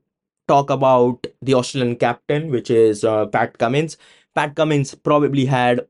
talk 0.47 0.69
about 0.69 1.25
the 1.41 1.53
Australian 1.53 1.95
captain, 1.95 2.49
which 2.49 2.69
is 2.71 3.03
uh, 3.03 3.25
Pat 3.27 3.57
Cummins. 3.57 3.97
Pat 4.35 4.55
Cummins 4.55 4.95
probably 4.95 5.45
had 5.45 5.85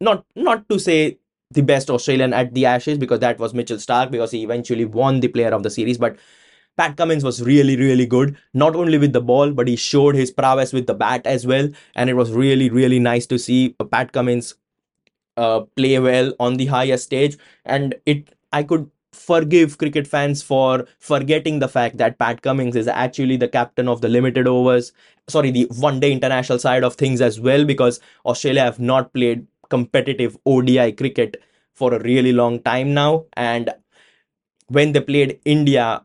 not 0.00 0.24
not 0.34 0.68
to 0.68 0.78
say 0.78 1.18
the 1.50 1.62
best 1.62 1.90
Australian 1.90 2.32
at 2.32 2.52
the 2.54 2.66
Ashes 2.66 2.98
because 2.98 3.20
that 3.20 3.38
was 3.38 3.54
Mitchell 3.54 3.78
Starc 3.78 4.10
because 4.10 4.30
he 4.30 4.42
eventually 4.42 4.84
won 4.84 5.20
the 5.20 5.28
Player 5.28 5.50
of 5.50 5.62
the 5.62 5.70
Series, 5.70 5.96
but 5.96 6.16
Pat 6.76 6.96
Cummins 6.96 7.24
was 7.24 7.42
really, 7.42 7.76
really 7.76 8.06
good, 8.06 8.36
not 8.54 8.76
only 8.76 8.98
with 8.98 9.12
the 9.12 9.20
ball, 9.20 9.50
but 9.52 9.66
he 9.68 9.76
showed 9.76 10.14
his 10.14 10.30
prowess 10.30 10.72
with 10.72 10.86
the 10.86 10.94
bat 10.94 11.26
as 11.26 11.46
well. 11.46 11.68
And 11.96 12.08
it 12.08 12.14
was 12.14 12.30
really, 12.30 12.70
really 12.70 13.00
nice 13.00 13.26
to 13.26 13.38
see 13.38 13.74
Pat 13.90 14.12
Cummins 14.12 14.54
uh, 15.36 15.60
play 15.76 15.98
well 15.98 16.34
on 16.38 16.56
the 16.56 16.66
highest 16.66 17.04
stage. 17.04 17.36
And 17.64 17.96
it, 18.06 18.34
I 18.52 18.62
could 18.62 18.90
forgive 19.18 19.78
cricket 19.78 20.06
fans 20.06 20.42
for 20.42 20.86
forgetting 20.98 21.58
the 21.58 21.68
fact 21.68 21.98
that 21.98 22.18
Pat 22.18 22.42
Cummins 22.42 22.76
is 22.76 22.88
actually 22.88 23.36
the 23.36 23.48
captain 23.48 23.88
of 23.88 24.00
the 24.00 24.08
limited 24.08 24.46
overs, 24.46 24.92
sorry, 25.28 25.50
the 25.50 25.66
one 25.76 26.00
day 26.00 26.12
international 26.12 26.58
side 26.58 26.84
of 26.84 26.94
things 26.94 27.20
as 27.20 27.40
well, 27.40 27.64
because 27.64 28.00
Australia 28.24 28.62
have 28.62 28.78
not 28.80 29.12
played 29.12 29.46
competitive 29.70 30.36
ODI 30.46 30.92
cricket 30.92 31.42
for 31.74 31.94
a 31.94 32.02
really 32.02 32.32
long 32.32 32.60
time 32.62 32.94
now. 32.94 33.26
And 33.34 33.70
when 34.68 34.92
they 34.92 35.00
played 35.00 35.40
India 35.44 36.04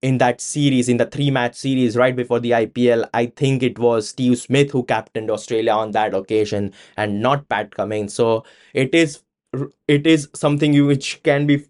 in 0.00 0.18
that 0.18 0.40
series, 0.40 0.88
in 0.88 0.96
the 0.96 1.06
three 1.06 1.30
match 1.30 1.56
series 1.56 1.96
right 1.96 2.14
before 2.14 2.40
the 2.40 2.52
IPL, 2.52 3.08
I 3.14 3.26
think 3.26 3.62
it 3.62 3.78
was 3.78 4.08
Steve 4.08 4.38
Smith 4.38 4.70
who 4.70 4.84
captained 4.84 5.30
Australia 5.30 5.72
on 5.72 5.90
that 5.92 6.14
occasion 6.14 6.72
and 6.96 7.20
not 7.20 7.48
Pat 7.48 7.74
Cummins. 7.74 8.14
So 8.14 8.44
it 8.74 8.94
is 8.94 9.22
it 9.88 10.06
is 10.06 10.28
something 10.34 10.86
which 10.86 11.22
can 11.22 11.46
be 11.46 11.64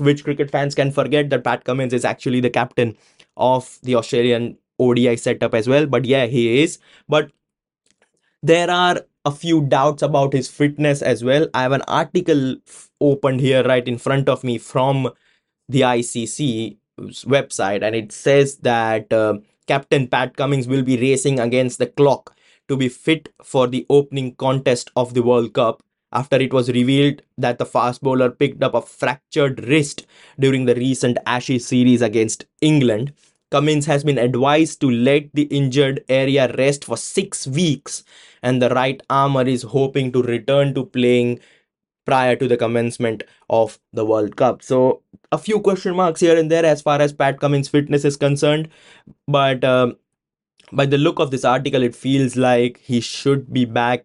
which 0.00 0.24
cricket 0.24 0.50
fans 0.50 0.74
can 0.74 0.90
forget 0.90 1.30
that 1.30 1.44
Pat 1.44 1.64
Cummins 1.64 1.92
is 1.92 2.04
actually 2.04 2.40
the 2.40 2.50
captain 2.50 2.96
of 3.36 3.78
the 3.82 3.94
Australian 3.94 4.58
ODI 4.78 5.16
setup 5.16 5.54
as 5.54 5.68
well. 5.68 5.86
But 5.86 6.04
yeah, 6.04 6.26
he 6.26 6.62
is. 6.62 6.78
But 7.08 7.30
there 8.42 8.70
are 8.70 9.02
a 9.24 9.30
few 9.30 9.62
doubts 9.62 10.02
about 10.02 10.32
his 10.32 10.48
fitness 10.48 11.02
as 11.02 11.22
well. 11.22 11.48
I 11.52 11.62
have 11.62 11.72
an 11.72 11.82
article 11.82 12.56
opened 13.00 13.40
here 13.40 13.62
right 13.62 13.86
in 13.86 13.98
front 13.98 14.28
of 14.28 14.42
me 14.42 14.58
from 14.58 15.10
the 15.68 15.82
ICC 15.82 16.78
website, 16.98 17.82
and 17.82 17.94
it 17.94 18.12
says 18.12 18.56
that 18.58 19.12
uh, 19.12 19.38
Captain 19.66 20.08
Pat 20.08 20.36
Cummins 20.36 20.66
will 20.66 20.82
be 20.82 20.96
racing 20.96 21.38
against 21.38 21.78
the 21.78 21.86
clock 21.86 22.34
to 22.68 22.76
be 22.76 22.88
fit 22.88 23.28
for 23.42 23.66
the 23.66 23.86
opening 23.90 24.34
contest 24.34 24.90
of 24.96 25.14
the 25.14 25.22
World 25.22 25.52
Cup 25.52 25.82
after 26.12 26.36
it 26.36 26.52
was 26.52 26.70
revealed 26.70 27.22
that 27.38 27.58
the 27.58 27.66
fast 27.66 28.02
bowler 28.02 28.30
picked 28.30 28.62
up 28.62 28.74
a 28.74 28.82
fractured 28.82 29.64
wrist 29.68 30.06
during 30.38 30.64
the 30.64 30.74
recent 30.74 31.18
Ashes 31.26 31.66
series 31.66 32.02
against 32.02 32.46
England. 32.60 33.12
Cummins 33.50 33.86
has 33.86 34.04
been 34.04 34.18
advised 34.18 34.80
to 34.80 34.90
let 34.90 35.32
the 35.34 35.44
injured 35.44 36.04
area 36.08 36.52
rest 36.56 36.84
for 36.84 36.96
six 36.96 37.46
weeks, 37.46 38.04
and 38.42 38.62
the 38.62 38.70
right 38.70 39.02
armer 39.10 39.46
is 39.46 39.62
hoping 39.62 40.12
to 40.12 40.22
return 40.22 40.74
to 40.74 40.84
playing 40.84 41.40
prior 42.06 42.36
to 42.36 42.48
the 42.48 42.56
commencement 42.56 43.22
of 43.48 43.78
the 43.92 44.04
World 44.04 44.36
Cup. 44.36 44.62
So, 44.62 45.02
a 45.32 45.38
few 45.38 45.60
question 45.60 45.96
marks 45.96 46.20
here 46.20 46.36
and 46.36 46.50
there 46.50 46.64
as 46.64 46.82
far 46.82 47.00
as 47.00 47.12
Pat 47.12 47.40
Cummins' 47.40 47.68
fitness 47.68 48.04
is 48.04 48.16
concerned, 48.16 48.68
but 49.26 49.64
um, 49.64 49.96
by 50.72 50.86
the 50.86 50.98
look 50.98 51.18
of 51.18 51.30
this 51.30 51.44
article, 51.44 51.82
it 51.82 51.94
feels 51.94 52.36
like 52.36 52.78
he 52.78 53.00
should 53.00 53.52
be 53.52 53.64
back 53.64 54.04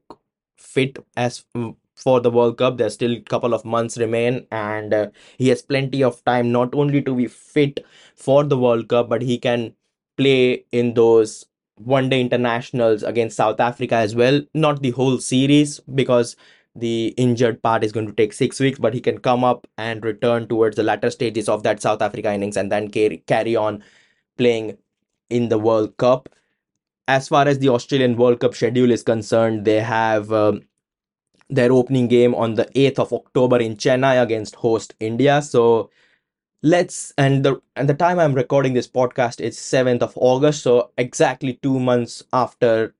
fit 0.57 0.97
as 1.15 1.45
for 1.95 2.19
the 2.19 2.31
World 2.31 2.57
Cup. 2.57 2.77
There's 2.77 2.93
still 2.93 3.13
a 3.13 3.21
couple 3.21 3.53
of 3.53 3.65
months 3.65 3.97
remain, 3.97 4.45
and 4.51 4.93
uh, 4.93 5.07
he 5.37 5.49
has 5.49 5.61
plenty 5.61 6.03
of 6.03 6.23
time 6.25 6.51
not 6.51 6.75
only 6.75 7.01
to 7.01 7.15
be 7.15 7.27
fit 7.27 7.85
for 8.15 8.43
the 8.43 8.57
World 8.57 8.89
Cup, 8.89 9.09
but 9.09 9.21
he 9.21 9.37
can 9.37 9.73
play 10.17 10.65
in 10.71 10.93
those 10.93 11.45
one 11.77 12.09
day 12.09 12.21
internationals 12.21 13.03
against 13.03 13.37
South 13.37 13.59
Africa 13.59 13.95
as 13.95 14.15
well. 14.15 14.41
Not 14.53 14.81
the 14.81 14.91
whole 14.91 15.17
series 15.17 15.79
because 15.93 16.35
the 16.75 17.13
injured 17.17 17.61
part 17.63 17.83
is 17.83 17.91
going 17.91 18.07
to 18.07 18.13
take 18.13 18.33
six 18.33 18.59
weeks, 18.59 18.79
but 18.79 18.93
he 18.93 19.01
can 19.01 19.17
come 19.17 19.43
up 19.43 19.67
and 19.77 20.03
return 20.03 20.47
towards 20.47 20.75
the 20.75 20.83
latter 20.83 21.09
stages 21.09 21.47
of 21.47 21.63
that 21.63 21.81
South 21.81 22.01
Africa 22.01 22.33
innings 22.33 22.57
and 22.57 22.71
then 22.71 22.89
carry, 22.89 23.23
carry 23.27 23.55
on 23.55 23.83
playing 24.37 24.77
in 25.29 25.49
the 25.49 25.57
World 25.57 25.95
Cup. 25.97 26.29
As 27.07 27.27
far 27.27 27.47
as 27.47 27.59
the 27.59 27.69
Australian 27.69 28.17
World 28.17 28.39
Cup 28.39 28.55
schedule 28.55 28.91
is 28.91 29.03
concerned, 29.03 29.63
they 29.65 29.79
have 29.79 30.31
um, 30.33 30.63
their 31.49 31.71
opening 31.71 32.07
game 32.07 32.33
on 32.35 32.55
the 32.55 32.65
8th 32.75 32.99
of 32.99 33.13
October 33.13 33.57
in 33.59 33.75
Chennai 33.77 34.21
against 34.21 34.55
host 34.55 34.95
India. 34.99 35.41
So 35.41 35.89
let's 36.63 37.13
and 37.17 37.45
the 37.45 37.61
and 37.75 37.89
the 37.89 37.93
time 37.93 38.19
I'm 38.19 38.33
recording 38.33 38.73
this 38.73 38.87
podcast 38.87 39.39
is 39.41 39.57
7th 39.57 40.01
of 40.01 40.13
August. 40.15 40.63
So 40.63 40.91
exactly 40.97 41.59
two 41.61 41.79
months 41.79 42.23
after 42.33 42.95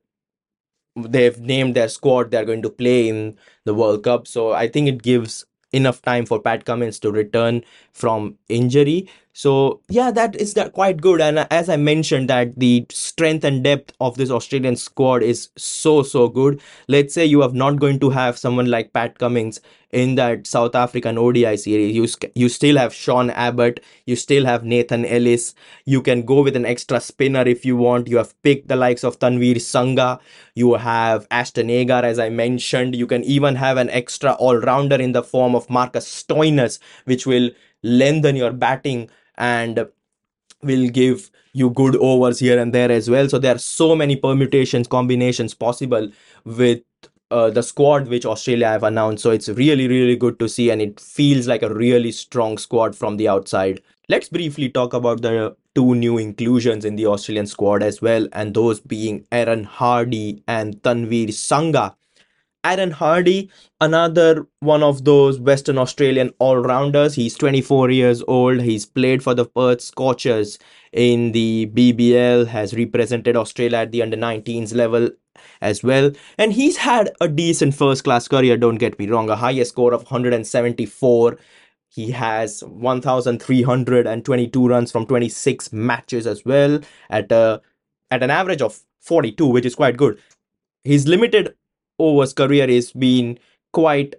they've 0.96 1.40
named 1.40 1.75
their 1.75 1.90
squad 1.90 2.32
they're 2.32 2.46
going 2.46 2.62
to 2.62 2.70
play 2.70 3.10
in 3.10 3.38
the 3.66 3.74
World 3.74 4.04
Cup. 4.04 4.28
So 4.28 4.54
I 4.54 4.68
think 4.68 4.88
it 4.88 5.02
gives 5.04 5.46
enough 5.74 6.02
time 6.02 6.25
for 6.25 6.40
Pat 6.40 6.66
Cummins 6.66 7.00
to 7.00 7.12
return 7.12 7.64
from 7.94 8.38
injury. 8.48 9.10
So 9.38 9.82
yeah, 9.89 10.12
that 10.12 10.38
is 10.38 10.54
that 10.54 10.72
quite 10.72 11.01
good. 11.01 11.20
And 11.20 11.39
as 11.51 11.68
I 11.68 11.75
mentioned, 11.75 12.30
that 12.30 12.58
the 12.58 12.86
strength 12.89 13.44
and 13.44 13.62
depth 13.65 13.92
of 14.00 14.15
this 14.15 14.32
Australian 14.32 14.77
squad 14.77 15.24
is 15.24 15.50
so 15.58 16.04
so 16.04 16.30
good. 16.30 16.62
Let's 16.88 17.13
say 17.13 17.25
you 17.25 17.44
are 17.44 17.51
not 17.51 17.75
going 17.75 18.00
to 18.00 18.12
have 18.12 18.38
someone 18.38 18.68
like 18.68 18.94
Pat 18.94 19.20
Cummins 19.20 19.60
in 19.92 20.15
that 20.15 20.48
South 20.48 20.74
African 20.74 21.18
ODI 21.18 21.58
series. 21.58 21.94
You 21.94 22.08
you 22.34 22.48
still 22.48 22.77
have 22.77 22.94
Sean 22.94 23.30
Abbott, 23.32 23.84
you 24.06 24.15
still 24.15 24.46
have 24.46 24.63
Nathan 24.63 25.04
Ellis. 25.04 25.54
You 25.84 26.01
can 26.01 26.22
go 26.22 26.42
with 26.42 26.56
an 26.56 26.65
extra 26.65 27.01
spinner 27.01 27.46
if 27.46 27.65
you 27.65 27.75
want. 27.75 28.08
You 28.08 28.15
have 28.15 28.42
picked 28.42 28.70
the 28.70 28.77
likes 28.77 29.04
of 29.04 29.20
Tanveer 29.20 29.57
Sangha. 29.57 30.18
You 30.53 30.75
have 30.75 31.27
Ashton 31.29 31.70
Agar, 31.70 32.05
as 32.05 32.20
I 32.20 32.29
mentioned. 32.29 32.96
You 32.96 33.05
can 33.05 33.25
even 33.25 33.55
have 33.55 33.75
an 33.75 33.90
extra 33.90 34.31
all 34.36 34.55
rounder 34.55 34.96
in 34.96 35.12
the 35.12 35.24
form 35.24 35.55
of 35.55 35.70
Marcus 35.70 36.07
Stoinis, 36.24 36.79
which 37.03 37.27
will 37.27 37.50
lengthen 37.83 38.38
your 38.38 38.53
batting 38.53 39.10
and 39.38 39.88
will 40.62 40.88
give 40.90 41.30
you 41.54 41.70
good 41.70 41.96
overs 41.98 42.40
here 42.40 42.60
and 42.60 42.74
there 42.74 42.92
as 42.92 43.10
well. 43.10 43.30
So 43.30 43.40
there 43.40 43.56
are 43.56 43.60
so 43.60 43.96
many 43.96 44.16
permutations, 44.16 44.88
combinations 44.88 45.54
possible 45.54 46.10
with 46.44 46.82
uh, 47.32 47.50
the 47.50 47.64
squad 47.64 48.08
which 48.08 48.26
Australia 48.26 48.68
have 48.68 48.84
announced. 48.84 49.24
So 49.24 49.32
it's 49.32 49.50
really, 49.50 49.88
really 49.88 50.16
good 50.16 50.40
to 50.40 50.50
see, 50.50 50.70
and 50.70 50.82
it 50.82 51.00
feels 51.00 51.48
like 51.48 51.64
a 51.64 51.74
really 51.74 52.12
strong 52.12 52.58
squad 52.58 52.96
from 52.96 53.18
the 53.18 53.28
outside. 53.28 53.82
Let's 54.10 54.30
briefly 54.30 54.70
talk 54.70 54.94
about 54.94 55.22
the 55.22 55.56
two 55.74 55.96
new 55.96 56.18
inclusions 56.18 56.86
in 56.86 56.96
the 56.96 57.08
Australian 57.08 57.48
squad 57.48 57.84
as 57.84 58.02
well, 58.02 58.28
and 58.34 58.54
those 58.54 58.80
being 58.80 59.26
Aaron 59.32 59.66
Hardie 59.66 60.44
and 60.48 60.76
Tanveer 60.84 61.30
Sangha. 61.30 61.96
Aaron 62.66 62.92
Hardie, 62.92 63.50
another 63.80 64.48
one 64.60 64.82
of 64.82 65.06
those 65.06 65.40
Western 65.40 65.78
Australian 65.78 66.32
all 66.40 66.58
rounders. 66.58 67.14
He's 67.14 67.36
24 67.36 67.92
years 67.92 68.24
old. 68.28 68.62
He's 68.62 68.88
played 68.88 69.22
for 69.22 69.36
the 69.36 69.46
Perth 69.46 69.82
Scorchers 69.82 70.58
in 70.92 71.32
the 71.32 71.68
BBL, 71.68 72.48
has 72.48 72.74
represented 72.74 73.38
Australia 73.38 73.78
at 73.80 73.92
the 73.92 74.01
under 74.01 74.18
19s 74.18 74.74
level 74.74 75.12
as 75.62 75.84
well. 75.84 76.12
And 76.40 76.54
he's 76.54 76.78
had 76.78 77.12
a 77.22 77.28
decent 77.28 77.75
first 77.75 78.04
class 78.04 78.28
career, 78.28 78.58
don't 78.58 78.78
get 78.78 78.98
me 78.98 79.08
wrong, 79.08 79.30
a 79.30 79.36
highest 79.36 79.72
score 79.72 79.94
of 79.94 80.01
174. 80.01 81.38
He 81.90 82.10
has 82.12 82.64
1,322 82.64 84.68
runs 84.68 84.92
from 84.92 85.06
26 85.06 85.72
matches 85.72 86.25
as 86.25 86.44
well 86.44 86.80
at 87.12 87.32
a 87.32 87.62
at 88.10 88.24
an 88.24 88.32
average 88.32 88.62
of 88.62 88.80
42, 89.01 89.46
which 89.46 89.66
is 89.66 89.75
quite 89.75 89.98
good. 89.98 90.20
He's 90.84 91.08
limited 91.08 91.56
overs 92.00 92.34
career 92.34 92.68
has 92.68 92.92
been 92.92 93.40
quite 93.74 94.16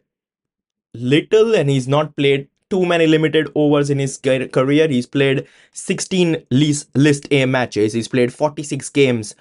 little, 0.94 1.54
and 1.54 1.70
he's 1.70 1.88
not 1.88 2.16
played 2.16 2.48
too 2.68 2.84
many 2.84 3.06
limited 3.06 3.48
overs 3.54 3.90
in 3.90 3.98
his 3.98 4.18
career. 4.18 4.88
He's 4.88 5.06
played 5.06 5.46
16 5.72 6.44
list, 6.50 6.96
list 6.96 7.28
A 7.30 7.46
matches. 7.46 7.92
He's 7.92 8.08
played 8.08 8.32
46 8.32 8.88
games 8.90 9.34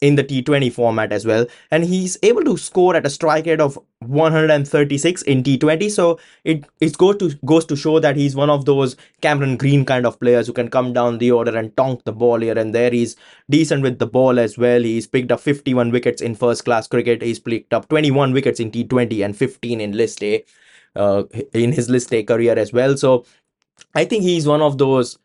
in 0.00 0.14
the 0.14 0.24
T20 0.24 0.72
format 0.72 1.12
as 1.12 1.26
well. 1.26 1.46
And 1.70 1.84
he's 1.84 2.16
able 2.22 2.44
to 2.44 2.56
score 2.56 2.94
at 2.94 3.06
a 3.06 3.10
strike 3.10 3.46
rate 3.46 3.60
of 3.60 3.78
136 4.00 5.22
in 5.22 5.42
T20. 5.42 5.90
So 5.90 6.18
it, 6.44 6.64
it 6.80 6.96
goes 6.96 7.16
to 7.18 7.34
goes 7.44 7.64
to 7.66 7.76
show 7.76 7.98
that 7.98 8.16
he's 8.16 8.36
one 8.36 8.50
of 8.50 8.64
those 8.64 8.96
Cameron 9.20 9.56
Green 9.56 9.84
kind 9.84 10.06
of 10.06 10.20
players 10.20 10.46
who 10.46 10.52
can 10.52 10.70
come 10.70 10.92
down 10.92 11.18
the 11.18 11.32
order 11.32 11.56
and 11.56 11.76
tonk 11.76 12.04
the 12.04 12.12
ball 12.12 12.40
here 12.40 12.58
and 12.58 12.74
there. 12.74 12.90
He's 12.90 13.16
decent 13.50 13.82
with 13.82 13.98
the 13.98 14.06
ball 14.06 14.38
as 14.38 14.56
well. 14.56 14.82
He's 14.82 15.06
picked 15.06 15.32
up 15.32 15.40
51 15.40 15.90
wickets 15.90 16.22
in 16.22 16.34
first 16.34 16.64
class 16.64 16.86
cricket. 16.86 17.22
He's 17.22 17.40
picked 17.40 17.74
up 17.74 17.88
21 17.88 18.32
wickets 18.32 18.60
in 18.60 18.70
T20 18.70 19.24
and 19.24 19.36
15 19.36 19.80
in 19.80 19.92
list 19.92 20.22
A. 20.22 20.44
Uh, 20.96 21.24
in 21.52 21.72
his 21.72 21.88
list 21.88 22.12
A 22.12 22.22
career 22.22 22.58
as 22.58 22.72
well. 22.72 22.96
So 22.96 23.24
I 23.94 24.04
think 24.04 24.22
he's 24.22 24.46
one 24.46 24.62
of 24.62 24.78
those 24.78 25.18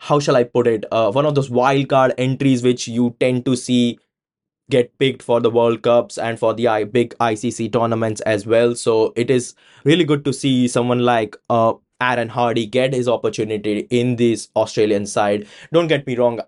how 0.00 0.18
shall 0.18 0.36
I 0.36 0.44
put 0.44 0.66
it? 0.66 0.86
Uh, 0.90 1.12
one 1.12 1.26
of 1.26 1.34
those 1.34 1.50
wild 1.50 1.88
card 1.88 2.14
entries 2.16 2.62
which 2.62 2.88
you 2.88 3.14
tend 3.20 3.44
to 3.44 3.54
see 3.54 3.98
get 4.70 4.96
picked 4.98 5.22
for 5.22 5.40
the 5.40 5.50
World 5.50 5.82
Cups 5.82 6.16
and 6.16 6.38
for 6.38 6.54
the 6.54 6.88
big 6.90 7.14
ICC 7.18 7.72
tournaments 7.72 8.20
as 8.22 8.46
well. 8.46 8.74
So 8.74 9.12
it 9.16 9.30
is 9.30 9.54
really 9.84 10.04
good 10.04 10.24
to 10.24 10.32
see 10.32 10.68
someone 10.68 11.00
like 11.00 11.36
uh, 11.50 11.74
Aaron 12.00 12.30
Hardie 12.30 12.70
get 12.70 12.94
his 12.94 13.08
opportunity 13.08 13.86
in 13.90 14.16
this 14.16 14.48
Australian 14.56 15.06
side. 15.06 15.46
Don't 15.72 15.88
get 15.88 16.06
me 16.06 16.16
wrong, 16.16 16.40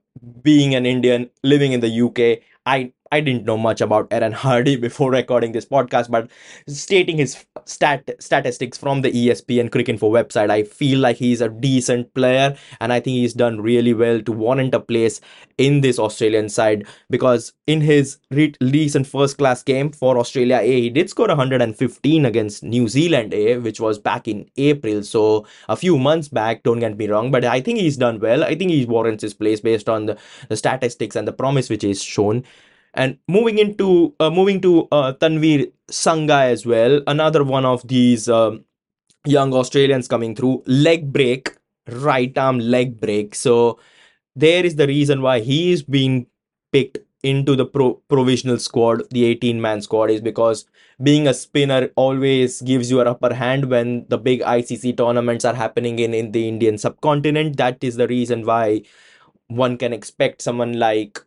being 0.42 0.74
an 0.74 0.86
Indian 0.86 1.28
living 1.42 1.72
in 1.72 1.80
the 1.80 2.00
UK, 2.00 2.42
I 2.64 2.92
I 3.12 3.20
didn't 3.20 3.44
know 3.44 3.58
much 3.58 3.82
about 3.82 4.08
Aaron 4.10 4.32
Hardie 4.32 4.80
before 4.80 5.10
recording 5.10 5.52
this 5.52 5.66
podcast, 5.66 6.10
but 6.10 6.30
stating 6.66 7.18
his 7.18 7.44
stat 7.66 8.08
statistics 8.18 8.78
from 8.78 9.02
the 9.02 9.12
ESPN 9.12 9.70
Cricket 9.70 9.90
Info 9.90 10.10
website, 10.10 10.48
I 10.48 10.62
feel 10.62 10.98
like 10.98 11.18
he's 11.18 11.42
a 11.42 11.50
decent 11.50 12.14
player, 12.14 12.56
and 12.80 12.90
I 12.90 13.00
think 13.00 13.16
he's 13.16 13.34
done 13.34 13.60
really 13.60 13.92
well 13.92 14.22
to 14.22 14.32
warrant 14.32 14.74
a 14.74 14.80
place 14.80 15.20
in 15.58 15.82
this 15.82 15.98
Australian 15.98 16.48
side 16.48 16.86
because 17.10 17.52
in 17.66 17.82
his 17.82 18.16
re- 18.30 18.54
recent 18.62 19.06
first 19.06 19.36
class 19.36 19.62
game 19.62 19.92
for 19.92 20.16
Australia 20.16 20.60
A, 20.62 20.80
he 20.80 20.88
did 20.88 21.10
score 21.10 21.28
115 21.28 22.24
against 22.24 22.62
New 22.62 22.88
Zealand 22.88 23.34
A, 23.34 23.58
which 23.58 23.78
was 23.78 23.98
back 23.98 24.26
in 24.26 24.48
April, 24.56 25.02
so 25.02 25.46
a 25.68 25.76
few 25.76 25.98
months 25.98 26.28
back. 26.28 26.62
Don't 26.62 26.80
get 26.80 26.96
me 26.96 27.08
wrong, 27.08 27.30
but 27.30 27.44
I 27.44 27.60
think 27.60 27.78
he's 27.78 27.98
done 27.98 28.20
well. 28.20 28.42
I 28.42 28.54
think 28.54 28.70
he 28.70 28.86
warrants 28.86 29.22
his 29.22 29.34
place 29.34 29.60
based 29.60 29.90
on 29.90 30.06
the, 30.06 30.18
the 30.48 30.56
statistics 30.56 31.14
and 31.14 31.28
the 31.28 31.32
promise 31.32 31.68
which 31.68 31.84
is 31.84 32.02
shown. 32.02 32.44
And 32.94 33.18
moving 33.26 33.58
into 33.58 34.14
uh, 34.20 34.30
moving 34.30 34.60
to 34.62 34.86
uh, 34.92 35.14
Tanveer 35.14 35.72
Sangha 35.90 36.50
as 36.50 36.66
well, 36.66 37.00
another 37.06 37.42
one 37.42 37.64
of 37.64 37.86
these 37.88 38.28
um, 38.28 38.64
young 39.24 39.54
Australians 39.54 40.08
coming 40.08 40.34
through. 40.34 40.62
Leg 40.66 41.12
break, 41.12 41.56
right 41.88 42.36
arm 42.36 42.58
leg 42.58 43.00
break. 43.00 43.34
So 43.34 43.78
there 44.36 44.64
is 44.64 44.76
the 44.76 44.86
reason 44.86 45.22
why 45.22 45.40
he 45.40 45.72
is 45.72 45.82
being 45.82 46.26
picked 46.72 46.98
into 47.22 47.54
the 47.54 47.64
pro- 47.64 47.94
provisional 48.08 48.58
squad, 48.58 49.02
the 49.10 49.24
18 49.24 49.60
man 49.60 49.80
squad, 49.80 50.10
is 50.10 50.20
because 50.20 50.66
being 51.02 51.28
a 51.28 51.34
spinner 51.34 51.90
always 51.96 52.60
gives 52.62 52.90
you 52.90 53.00
an 53.00 53.06
upper 53.06 53.34
hand 53.34 53.70
when 53.70 54.06
the 54.08 54.18
big 54.18 54.42
ICC 54.42 54.92
tournaments 54.92 55.44
are 55.44 55.54
happening 55.54 55.98
in, 55.98 56.14
in 56.14 56.32
the 56.32 56.48
Indian 56.48 56.78
subcontinent. 56.78 57.56
That 57.56 57.82
is 57.82 57.96
the 57.96 58.08
reason 58.08 58.44
why 58.44 58.82
one 59.48 59.78
can 59.78 59.92
expect 59.92 60.42
someone 60.42 60.78
like 60.78 61.20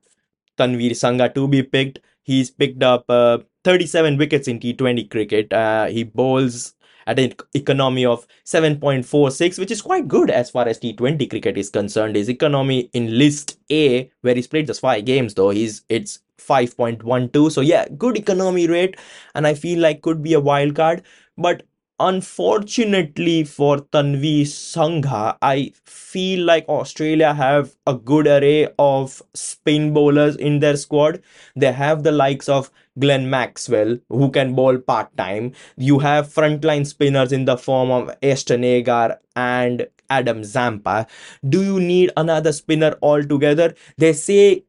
Tanveer 0.57 0.91
Sangha 0.91 1.33
to 1.33 1.47
be 1.47 1.63
picked. 1.63 1.99
He's 2.23 2.49
picked 2.49 2.83
up 2.83 3.05
uh, 3.09 3.39
37 3.63 4.17
wickets 4.17 4.47
in 4.47 4.59
T20 4.59 5.09
cricket. 5.09 5.53
Uh, 5.53 5.87
he 5.87 6.03
bowls 6.03 6.73
at 7.07 7.19
an 7.19 7.33
economy 7.53 8.05
of 8.05 8.25
7.46, 8.45 9.59
which 9.59 9.71
is 9.71 9.81
quite 9.81 10.07
good 10.07 10.29
as 10.31 10.49
far 10.49 10.67
as 10.67 10.79
T20 10.79 11.29
cricket 11.29 11.57
is 11.57 11.69
concerned. 11.69 12.15
His 12.15 12.29
economy 12.29 12.89
in 12.93 13.17
List 13.17 13.59
A, 13.71 14.11
where 14.21 14.35
he's 14.35 14.47
played 14.47 14.67
just 14.67 14.81
five 14.81 15.05
games, 15.05 15.33
though, 15.35 15.51
he's 15.51 15.83
it's 15.89 16.19
5.12. 16.39 17.51
So 17.51 17.61
yeah, 17.61 17.87
good 17.97 18.17
economy 18.17 18.67
rate, 18.67 18.97
and 19.35 19.45
I 19.45 19.53
feel 19.53 19.79
like 19.79 20.01
could 20.01 20.23
be 20.23 20.33
a 20.33 20.39
wild 20.39 20.75
card. 20.75 21.03
But 21.37 21.63
unfortunately 21.99 23.43
for 23.43 23.77
Tanveer 23.77 24.43
Sangha, 24.43 25.38
I 25.41 25.71
feel 25.86 26.45
like 26.45 26.67
Australia 26.67 27.34
have 27.34 27.75
a 27.88 27.93
good 27.93 28.27
array 28.27 28.67
of 28.77 29.21
spin 29.34 29.93
bowlers 29.93 30.36
in 30.36 30.60
their 30.60 30.77
squad. 30.77 31.21
They 31.55 31.71
have 31.71 32.03
the 32.03 32.12
likes 32.12 32.49
of 32.49 32.69
Glenn 32.99 33.29
Maxwell, 33.29 33.97
who 34.10 34.29
can 34.31 34.55
bowl 34.55 34.77
part 34.77 35.15
time. 35.17 35.53
You 35.77 35.99
have 35.99 36.27
frontline 36.27 36.86
spinners 36.86 37.31
in 37.31 37.45
the 37.45 37.58
form 37.58 37.91
of 37.91 38.15
Ashton 38.21 38.63
Agar 38.63 39.19
and 39.36 39.88
Adam 40.10 40.43
Zampa. 40.43 41.08
Do 41.47 41.63
you 41.63 41.79
need 41.79 42.12
another 42.17 42.51
spinner 42.51 42.95
altogether? 43.01 43.73
They 43.97 44.13
say 44.13 44.63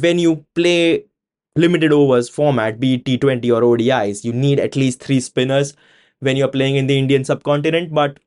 when 0.00 0.18
you 0.18 0.44
play 0.54 1.04
limited 1.54 1.92
overs 1.92 2.28
format, 2.28 2.78
be 2.80 2.94
it 2.94 3.04
T20 3.04 3.54
or 3.54 3.62
ODIs, 3.62 4.24
you 4.24 4.32
need 4.32 4.60
at 4.60 4.76
least 4.76 5.02
three 5.02 5.20
spinners 5.20 5.74
when 6.20 6.36
you're 6.36 6.48
playing 6.48 6.76
in 6.76 6.86
the 6.86 6.98
Indian 6.98 7.24
subcontinent. 7.24 7.92
But 7.92 8.18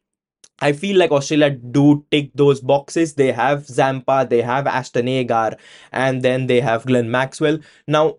I 0.62 0.74
feel 0.74 0.98
like 0.98 1.12
Australia 1.12 1.52
do 1.52 2.06
tick 2.12 2.32
those 2.36 2.62
boxes. 2.62 3.16
They 3.16 3.32
have 3.32 3.66
Zampa, 3.66 4.28
they 4.30 4.42
have 4.42 4.68
Ashton 4.68 5.08
Agar, 5.08 5.58
and 5.92 6.22
then 6.22 6.48
they 6.48 6.60
have 6.62 6.86
Glenn 6.86 7.10
Maxwell. 7.12 7.60
Now, 7.88 8.18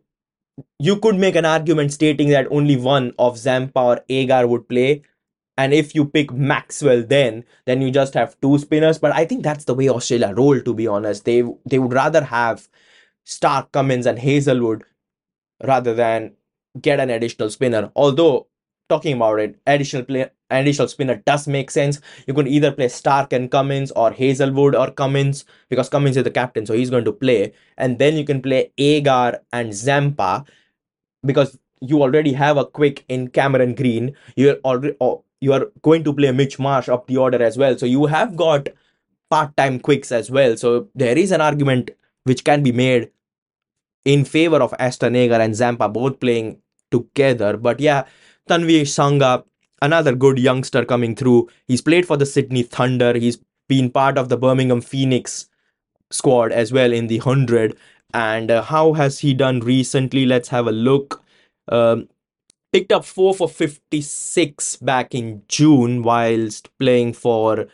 you 0.78 0.96
could 0.98 1.16
make 1.16 1.36
an 1.36 1.44
argument 1.44 1.92
stating 1.92 2.28
that 2.30 2.50
only 2.50 2.76
one 2.76 3.12
of 3.18 3.38
Zampa 3.38 3.80
or 3.80 4.00
Agar 4.08 4.46
would 4.46 4.68
play. 4.68 5.02
And 5.58 5.74
if 5.74 5.94
you 5.94 6.06
pick 6.06 6.32
Maxwell, 6.32 7.02
then 7.02 7.44
then 7.66 7.82
you 7.82 7.90
just 7.90 8.14
have 8.14 8.40
two 8.40 8.58
spinners. 8.58 8.98
But 8.98 9.12
I 9.14 9.24
think 9.26 9.42
that's 9.42 9.64
the 9.66 9.74
way 9.74 9.88
Australia 9.88 10.32
roll. 10.34 10.60
To 10.60 10.74
be 10.74 10.86
honest, 10.86 11.24
they 11.24 11.42
they 11.66 11.78
would 11.78 11.92
rather 11.92 12.24
have 12.24 12.68
Starc, 13.26 13.72
Cummins, 13.72 14.06
and 14.06 14.18
Hazlewood 14.18 14.84
rather 15.64 15.94
than 15.94 16.34
get 16.80 17.00
an 17.00 17.10
additional 17.10 17.50
spinner. 17.50 17.90
Although 17.96 18.48
talking 18.90 19.16
about 19.16 19.40
it, 19.40 19.58
additional 19.66 20.04
play, 20.04 20.28
additional 20.50 20.88
spinner 20.88 21.16
does 21.24 21.48
make 21.48 21.70
sense. 21.70 22.00
You 22.26 22.34
could 22.34 22.48
either 22.48 22.72
play 22.72 22.86
Starc 22.86 23.32
and 23.32 23.50
Cummins 23.50 23.90
or 23.92 24.10
Hazlewood 24.10 24.74
or 24.74 24.90
Cummins 24.90 25.46
because 25.70 25.88
Cummins 25.88 26.18
is 26.18 26.24
the 26.24 26.30
captain, 26.30 26.66
so 26.66 26.74
he's 26.74 26.90
going 26.90 27.06
to 27.06 27.12
play. 27.12 27.54
And 27.78 27.98
then 27.98 28.16
you 28.16 28.24
can 28.24 28.42
play 28.42 28.72
Agar 28.76 29.40
and 29.52 29.72
Zampa 29.72 30.44
because 31.24 31.58
you 31.80 32.02
already 32.02 32.34
have 32.34 32.58
a 32.58 32.66
quick 32.66 33.04
in 33.08 33.28
Cameron 33.28 33.74
Green. 33.74 34.14
You're 34.36 34.58
already 34.64 34.96
oh, 35.00 35.24
you 35.40 35.54
are 35.54 35.66
going 35.82 36.04
to 36.04 36.12
play 36.12 36.32
Mitch 36.32 36.58
Marsh 36.58 36.88
up 36.88 37.06
the 37.06 37.16
order 37.16 37.42
as 37.42 37.56
well. 37.56 37.78
So 37.78 37.86
you 37.86 38.06
have 38.06 38.36
got 38.36 38.68
part-time 39.30 39.78
quicks 39.80 40.12
as 40.12 40.30
well. 40.30 40.56
So 40.56 40.88
there 40.94 41.16
is 41.16 41.30
an 41.32 41.40
argument 41.40 41.92
which 42.24 42.44
can 42.44 42.62
be 42.62 42.72
made 42.72 43.10
in 44.04 44.24
favor 44.24 44.56
of 44.56 44.74
Ashton 44.78 45.16
Agar 45.16 45.40
and 45.40 45.54
Zampa 45.54 45.88
both 45.88 46.20
playing 46.20 46.58
together. 46.90 47.56
But 47.56 47.80
yeah, 47.80 48.04
Tanveer 48.50 48.82
Sangha, 48.82 49.44
another 49.80 50.14
good 50.14 50.38
youngster 50.38 50.84
coming 50.84 51.14
through. 51.14 51.48
He's 51.68 51.80
played 51.80 52.04
for 52.04 52.16
the 52.16 52.26
Sydney 52.26 52.64
Thunder. 52.64 53.16
He's 53.16 53.38
been 53.68 53.90
part 53.90 54.18
of 54.18 54.28
the 54.28 54.36
Birmingham 54.36 54.80
Phoenix 54.80 55.48
squad 56.10 56.50
as 56.50 56.72
well 56.72 56.92
in 56.92 57.06
the 57.06 57.18
100. 57.18 57.76
And 58.12 58.50
uh, 58.50 58.62
how 58.62 58.94
has 58.94 59.20
he 59.20 59.34
done 59.34 59.60
recently? 59.60 60.26
Let's 60.26 60.48
have 60.48 60.66
a 60.66 60.72
look. 60.72 61.22
Um, 61.68 62.08
picked 62.72 62.90
up 62.90 63.04
4 63.04 63.34
for 63.34 63.48
56 63.48 64.76
back 64.78 65.14
in 65.14 65.42
June 65.46 66.02
whilst 66.02 66.76
playing 66.78 67.12
for 67.12 67.68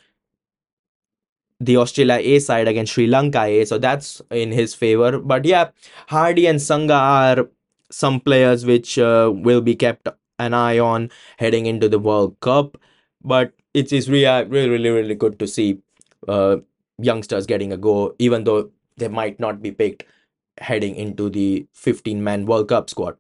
the 1.59 1.79
Australia 1.79 2.19
A 2.21 2.39
side 2.39 2.69
against 2.69 2.93
Sri 2.93 3.07
Lanka 3.07 3.45
A. 3.45 3.65
So 3.65 3.79
that's 3.79 4.21
in 4.31 4.53
his 4.53 4.75
favor. 4.75 5.19
But 5.19 5.47
yeah, 5.47 5.71
Hardie 6.11 6.51
and 6.51 6.59
Sangha 6.59 6.91
are 6.91 7.49
some 7.91 8.21
players 8.21 8.67
which 8.67 8.99
uh, 8.99 9.33
will 9.35 9.63
be 9.63 9.75
kept 9.75 10.07
an 10.39 10.55
eye 10.55 10.79
on 10.79 11.11
heading 11.39 11.67
into 11.67 11.89
the 11.89 11.99
World 11.99 12.39
Cup. 12.41 12.79
But 13.23 13.53
it 13.75 13.93
is 13.93 14.09
really, 14.09 14.45
really, 14.49 14.89
really, 14.89 15.15
good 15.15 15.39
to 15.39 15.47
see 15.47 15.81
uh, 16.29 16.57
youngsters 16.99 17.47
getting 17.47 17.73
a 17.73 17.77
go, 17.77 18.15
even 18.19 18.45
though 18.45 18.71
they 18.97 19.09
might 19.09 19.39
not 19.41 19.63
be 19.63 19.71
picked 19.73 20.05
heading 20.59 20.97
into 20.97 21.29
the 21.29 21.67
15 21.73 22.23
man 22.23 22.47
World 22.47 22.69
Cup 22.69 22.89
squad. 22.89 23.17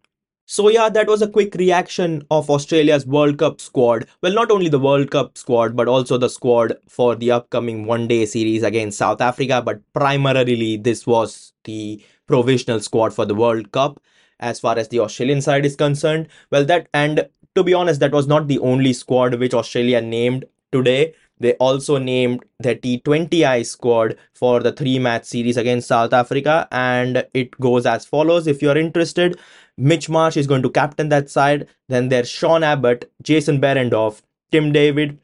So, 0.48 0.68
yeah, 0.68 0.88
that 0.88 1.08
was 1.08 1.22
a 1.22 1.28
quick 1.28 1.56
reaction 1.56 2.24
of 2.30 2.48
Australia's 2.48 3.04
World 3.04 3.38
Cup 3.38 3.60
squad. 3.60 4.06
Well, 4.22 4.32
not 4.32 4.52
only 4.52 4.68
the 4.68 4.78
World 4.78 5.10
Cup 5.10 5.36
squad, 5.36 5.74
but 5.74 5.88
also 5.88 6.18
the 6.18 6.30
squad 6.30 6.76
for 6.88 7.16
the 7.16 7.32
upcoming 7.32 7.84
one 7.84 8.06
day 8.06 8.26
series 8.26 8.62
against 8.62 8.96
South 8.96 9.20
Africa. 9.20 9.60
But 9.60 9.80
primarily, 9.92 10.76
this 10.76 11.04
was 11.04 11.52
the 11.64 12.00
provisional 12.28 12.78
squad 12.78 13.12
for 13.12 13.24
the 13.24 13.34
World 13.34 13.72
Cup 13.72 14.00
as 14.40 14.60
far 14.60 14.78
as 14.78 14.88
the 14.88 15.00
Australian 15.00 15.40
side 15.40 15.64
is 15.66 15.76
concerned. 15.76 16.28
Well, 16.50 16.64
that 16.66 16.88
and 16.92 17.28
to 17.54 17.62
be 17.64 17.74
honest, 17.74 18.00
that 18.00 18.12
was 18.12 18.26
not 18.26 18.48
the 18.48 18.58
only 18.58 18.92
squad 18.92 19.34
which 19.34 19.54
Australia 19.54 20.00
named 20.00 20.44
today. 20.72 21.14
They 21.38 21.52
also 21.54 21.98
named 21.98 22.44
the 22.60 22.76
T20I 22.76 23.66
squad 23.66 24.16
for 24.32 24.60
the 24.60 24.72
three 24.72 24.98
match 24.98 25.24
series 25.24 25.56
against 25.56 25.88
South 25.88 26.12
Africa, 26.12 26.66
and 26.72 27.26
it 27.34 27.50
goes 27.60 27.84
as 27.84 28.06
follows. 28.06 28.46
If 28.46 28.62
you're 28.62 28.78
interested, 28.78 29.38
Mitch 29.76 30.08
Marsh 30.08 30.36
is 30.36 30.46
going 30.46 30.62
to 30.62 30.70
captain 30.70 31.10
that 31.10 31.28
side. 31.28 31.68
Then 31.88 32.08
there's 32.08 32.30
Sean 32.30 32.62
Abbott, 32.62 33.10
Jason 33.22 33.60
Behrendorff, 33.60 34.22
Tim 34.50 34.72
David, 34.72 35.18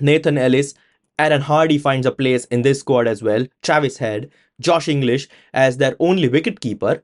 Nathan 0.00 0.38
Ellis, 0.38 0.74
Aaron 1.18 1.42
Hardie 1.42 1.80
finds 1.80 2.06
a 2.06 2.12
place 2.12 2.44
in 2.46 2.62
this 2.62 2.80
squad 2.80 3.06
as 3.06 3.22
well. 3.22 3.46
Travis 3.62 3.98
Head, 3.98 4.30
Josh 4.60 4.88
Inglis 4.88 5.28
as 5.52 5.76
their 5.76 5.94
only 6.00 6.28
wicketkeeper. 6.28 7.02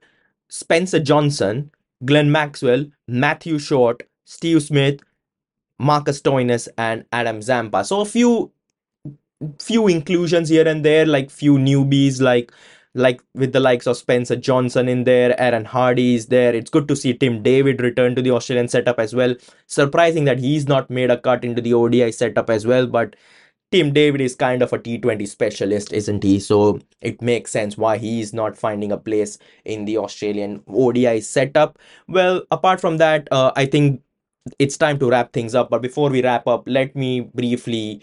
Spencer 0.51 1.01
Johnson, 1.01 1.71
Glenn 2.05 2.31
Maxwell, 2.31 2.87
Matthew 3.09 3.59
Short, 3.59 4.03
Steve 4.25 4.63
Smith, 4.63 5.01
Marcus 5.79 6.21
Stoinis, 6.21 6.69
and 6.77 7.05
Adam 7.13 7.41
Zampa. 7.41 7.85
So 7.85 8.01
a 8.01 8.05
few 8.05 8.53
few 9.59 9.89
inclusions 9.89 10.51
here 10.51 10.69
and 10.69 10.85
there, 10.85 11.07
like 11.07 11.31
few 11.31 11.55
newbies, 11.55 12.21
like 12.21 12.53
like 12.95 13.23
with 13.35 13.53
the 13.53 13.61
likes 13.61 13.87
of 13.87 13.97
Spencer 13.97 14.35
Johnson 14.35 14.89
in 14.89 15.05
there, 15.05 15.41
Aaron 15.41 15.65
Hardie 15.65 16.15
is 16.15 16.27
there. 16.27 16.53
It's 16.55 16.71
good 16.71 16.89
to 16.89 16.97
see 16.97 17.15
Tim 17.15 17.43
David 17.43 17.81
return 17.81 18.17
to 18.17 18.23
the 18.23 18.33
Australian 18.33 18.67
setup 18.69 18.99
as 18.99 19.15
well. 19.15 19.37
Surprising 19.67 20.25
that 20.25 20.41
he's 20.41 20.67
not 20.67 20.91
made 20.91 21.11
a 21.11 21.17
cut 21.17 21.45
into 21.45 21.63
the 21.63 21.73
ODI 21.73 22.11
setup 22.11 22.51
as 22.51 22.67
well, 22.67 22.89
but 22.89 23.15
Tim 23.73 23.93
David 23.93 24.21
is 24.21 24.35
kind 24.35 24.63
of 24.63 24.73
a 24.73 24.79
T20 24.79 25.29
specialist, 25.29 25.93
isn't 25.93 26.25
he? 26.25 26.41
So 26.41 26.81
it 27.01 27.23
makes 27.23 27.53
sense 27.53 27.79
why 27.79 27.99
he 27.99 28.21
is 28.21 28.33
not 28.33 28.57
finding 28.57 28.91
a 28.91 28.97
place 28.97 29.39
in 29.65 29.85
the 29.85 29.99
Australian 29.99 30.63
ODI 30.67 31.21
setup. 31.21 31.79
Well, 32.09 32.43
apart 32.51 32.81
from 32.81 32.97
that, 32.99 33.29
uh, 33.31 33.53
I 33.55 33.67
think 33.67 34.03
it's 34.59 34.77
time 34.77 34.99
to 34.99 35.09
wrap 35.09 35.33
things 35.33 35.55
up. 35.55 35.71
But 35.71 35.83
before 35.83 36.11
we 36.11 36.23
wrap 36.23 36.49
up, 36.49 36.65
let 36.67 36.97
me 36.97 37.21
briefly 37.21 38.03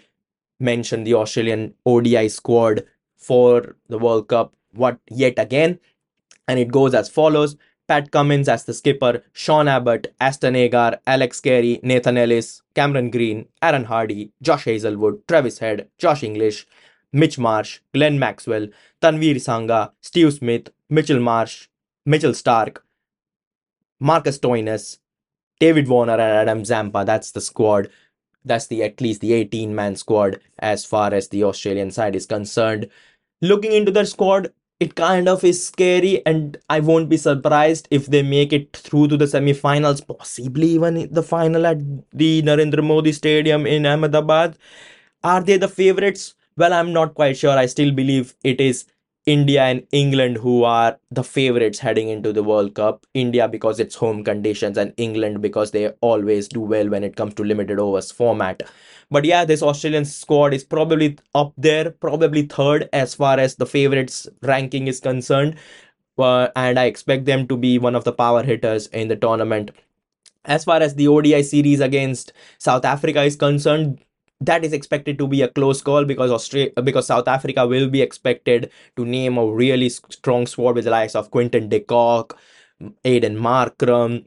mention 0.59 1.03
the 1.03 1.15
Australian 1.15 1.73
ODI 1.85 2.29
squad 2.29 2.85
for 3.17 3.75
the 3.89 3.99
World 3.99 4.29
Cup. 4.29 4.53
What 4.73 4.99
yet 5.09 5.33
again? 5.37 5.79
And 6.47 6.59
it 6.59 6.71
goes 6.71 6.93
as 6.93 7.09
follows 7.09 7.57
Pat 7.87 8.11
Cummins 8.11 8.49
as 8.49 8.65
the 8.65 8.73
skipper, 8.73 9.23
Sean 9.31 9.67
Abbott, 9.67 10.13
Ashton 10.19 10.55
Agar, 10.55 10.99
Alex 11.07 11.39
Carey, 11.39 11.79
Nathan 11.83 12.17
Ellis, 12.17 12.61
Cameron 12.75 13.09
Green, 13.09 13.47
Aaron 13.61 13.85
Hardie, 13.85 14.31
Josh 14.41 14.65
Hazlewood, 14.65 15.25
Travis 15.27 15.59
Head, 15.59 15.87
Josh 15.97 16.23
Inglis, 16.23 16.65
Mitch 17.13 17.39
Marsh, 17.39 17.79
Glenn 17.93 18.19
Maxwell, 18.19 18.67
Tanveer 19.01 19.35
Sangha, 19.35 19.91
Steve 20.01 20.33
Smith, 20.33 20.69
Mitchell 20.89 21.21
Marsh, 21.21 21.67
Mitchell 22.05 22.31
Starc, 22.31 22.79
Marcus 23.99 24.37
Stoinis, 24.37 24.99
David 25.59 25.87
Warner, 25.87 26.13
and 26.13 26.21
Adam 26.49 26.65
Zampa. 26.65 27.03
That's 27.05 27.31
the 27.31 27.41
squad. 27.41 27.89
That's 28.45 28.67
the 28.67 28.83
at 28.83 29.01
least 29.01 29.21
the 29.21 29.33
18 29.33 29.73
man 29.73 29.95
squad 29.95 30.39
as 30.59 30.85
far 30.85 31.13
as 31.13 31.29
the 31.29 31.43
Australian 31.43 31.91
side 31.91 32.15
is 32.15 32.25
concerned. 32.25 32.89
Looking 33.41 33.71
into 33.71 33.91
their 33.91 34.05
squad, 34.05 34.53
it 34.79 34.95
kind 34.95 35.27
of 35.27 35.43
is 35.43 35.65
scary 35.67 36.21
and 36.25 36.57
i 36.69 36.79
won't 36.79 37.09
be 37.09 37.17
surprised 37.17 37.87
if 37.91 38.07
they 38.07 38.21
make 38.21 38.53
it 38.53 38.75
through 38.77 39.07
to 39.07 39.17
the 39.17 39.27
semi-finals 39.27 40.01
possibly 40.01 40.67
even 40.67 41.07
the 41.11 41.23
final 41.23 41.65
at 41.65 41.79
the 42.13 42.41
narendra 42.43 42.83
modi 42.83 43.11
stadium 43.11 43.65
in 43.65 43.85
ahmedabad. 43.85 44.57
Are 45.23 45.43
they 45.43 45.57
the 45.57 45.67
favorites? 45.67 46.35
Well 46.57 46.73
i'm 46.73 46.93
not 46.93 47.15
quite 47.15 47.37
sure. 47.37 47.57
I 47.57 47.65
still 47.67 47.91
believe 47.91 48.35
it 48.43 48.61
is 48.61 48.85
India 49.27 49.63
and 49.63 49.85
England, 49.91 50.37
who 50.37 50.63
are 50.63 50.97
the 51.11 51.23
favorites 51.23 51.79
heading 51.79 52.09
into 52.09 52.33
the 52.33 52.43
World 52.43 52.73
Cup. 52.73 53.05
India 53.13 53.47
because 53.47 53.79
it's 53.79 53.95
home 53.95 54.23
conditions, 54.23 54.77
and 54.77 54.93
England 54.97 55.41
because 55.41 55.71
they 55.71 55.89
always 56.01 56.47
do 56.47 56.61
well 56.61 56.89
when 56.89 57.03
it 57.03 57.15
comes 57.17 57.35
to 57.35 57.43
limited 57.43 57.79
overs 57.79 58.11
format. 58.11 58.63
But 59.11 59.25
yeah, 59.25 59.45
this 59.45 59.61
Australian 59.61 60.05
squad 60.05 60.53
is 60.53 60.63
probably 60.63 61.17
up 61.35 61.53
there, 61.57 61.91
probably 61.91 62.43
third 62.43 62.89
as 62.93 63.13
far 63.15 63.39
as 63.39 63.55
the 63.55 63.65
favorites 63.67 64.27
ranking 64.41 64.87
is 64.87 64.99
concerned. 64.99 65.57
Uh, 66.17 66.49
and 66.55 66.79
I 66.79 66.85
expect 66.85 67.25
them 67.25 67.47
to 67.47 67.57
be 67.57 67.77
one 67.77 67.95
of 67.95 68.05
the 68.05 68.13
power 68.13 68.43
hitters 68.43 68.87
in 68.87 69.07
the 69.09 69.15
tournament. 69.15 69.71
As 70.45 70.63
far 70.63 70.81
as 70.81 70.95
the 70.95 71.07
ODI 71.09 71.43
series 71.43 71.81
against 71.81 72.33
South 72.57 72.85
Africa 72.85 73.23
is 73.23 73.35
concerned, 73.35 73.99
that 74.41 74.63
is 74.63 74.73
expected 74.73 75.17
to 75.17 75.27
be 75.27 75.41
a 75.41 75.47
close 75.47 75.81
call 75.81 76.05
because 76.05 76.31
Australia, 76.31 76.71
because 76.83 77.07
South 77.07 77.27
Africa 77.27 77.65
will 77.65 77.89
be 77.89 78.01
expected 78.01 78.71
to 78.95 79.05
name 79.05 79.37
a 79.37 79.45
really 79.45 79.89
strong 79.89 80.45
squad 80.45 80.75
with 80.75 80.85
the 80.85 80.91
likes 80.91 81.15
of 81.15 81.31
Quinton 81.31 81.69
de 81.69 81.79
Kock, 81.79 82.37
Aiden 83.03 83.37
Markram, 83.37 84.25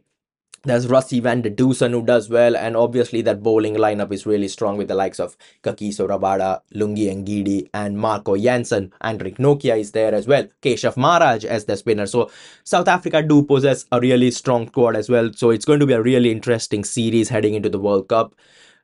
there's 0.65 0.87
Rassie 0.89 1.23
van 1.23 1.41
der 1.41 1.49
Dussen 1.49 1.93
who 1.93 2.05
does 2.05 2.29
well, 2.29 2.55
and 2.55 2.77
obviously 2.77 3.23
that 3.23 3.43
bowling 3.43 3.77
lineup 3.77 4.13
is 4.13 4.27
really 4.27 4.49
strong 4.49 4.77
with 4.77 4.89
the 4.89 4.95
likes 4.95 5.19
of 5.19 5.35
Kagiso 5.63 6.07
Rabada, 6.07 6.61
Lungi 6.75 7.09
Ngidi, 7.09 7.71
and 7.73 7.97
Marco 7.97 8.37
Jansen. 8.37 8.93
Anrich 9.03 9.39
Nortje 9.39 9.79
is 9.79 9.93
there 9.93 10.15
as 10.15 10.27
well. 10.27 10.47
Keshav 10.61 10.99
Maharaj 10.99 11.47
as 11.47 11.65
the 11.65 11.79
spinner. 11.79 12.05
So 12.05 12.31
South 12.65 12.89
Africa 12.89 13.23
do 13.23 13.43
possess 13.43 13.87
a 13.91 14.01
really 14.01 14.31
strong 14.31 14.67
squad 14.69 14.97
as 14.97 15.09
well. 15.09 15.33
So 15.33 15.49
it's 15.49 15.65
going 15.65 15.81
to 15.81 15.87
be 15.87 15.95
a 15.95 16.03
really 16.03 16.31
interesting 16.31 16.85
series 16.85 17.31
heading 17.31 17.55
into 17.55 17.71
the 17.71 17.79
World 17.79 18.09
Cup. 18.09 18.35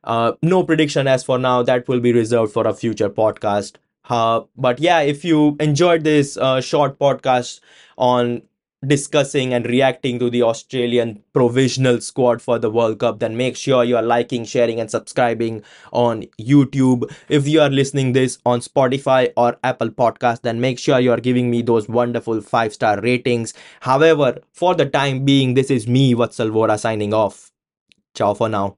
Uh, 0.07 0.31
no 0.41 0.63
prediction 0.63 1.05
as 1.05 1.23
for 1.23 1.37
now. 1.37 1.61
That 1.61 1.87
will 1.87 1.99
be 1.99 2.13
reserved 2.13 2.53
for 2.53 2.65
a 2.65 2.73
future 2.73 3.09
podcast. 3.09 3.75
Uh, 4.09 4.41
but 4.55 4.79
yeah, 4.79 5.01
if 5.01 5.25
you 5.25 5.57
enjoyed 5.59 6.03
this 6.03 6.37
uh, 6.37 6.61
short 6.61 6.97
podcast 6.97 7.59
on 7.97 8.41
discussing 8.85 9.53
and 9.53 9.65
reacting 9.65 10.19
to 10.19 10.29
the 10.29 10.43
Australian 10.43 11.21
provisional 11.33 11.99
squad 11.99 12.41
for 12.41 12.57
the 12.57 12.69
World 12.69 12.99
Cup, 12.99 13.19
then 13.19 13.35
make 13.35 13.57
sure 13.57 13.83
you 13.83 13.97
are 13.97 14.03
liking, 14.03 14.45
sharing, 14.45 14.79
and 14.79 14.89
subscribing 14.89 15.63
on 15.91 16.23
YouTube. 16.39 17.11
If 17.27 17.47
you 17.47 17.59
are 17.59 17.69
listening 17.69 18.13
this 18.13 18.37
on 18.45 18.61
Spotify 18.61 19.33
or 19.35 19.57
Apple 19.63 19.89
Podcast, 19.89 20.43
then 20.43 20.61
make 20.61 20.79
sure 20.79 21.01
you 21.01 21.11
are 21.11 21.19
giving 21.19 21.49
me 21.51 21.61
those 21.61 21.89
wonderful 21.89 22.39
five 22.39 22.73
star 22.73 23.01
ratings. 23.01 23.53
However, 23.81 24.39
for 24.53 24.73
the 24.73 24.85
time 24.85 25.25
being, 25.25 25.55
this 25.55 25.69
is 25.69 25.85
me, 25.85 26.13
Vatsal 26.13 26.51
Vora, 26.51 26.79
signing 26.79 27.13
off. 27.13 27.51
Ciao 28.15 28.33
for 28.33 28.47
now. 28.47 28.77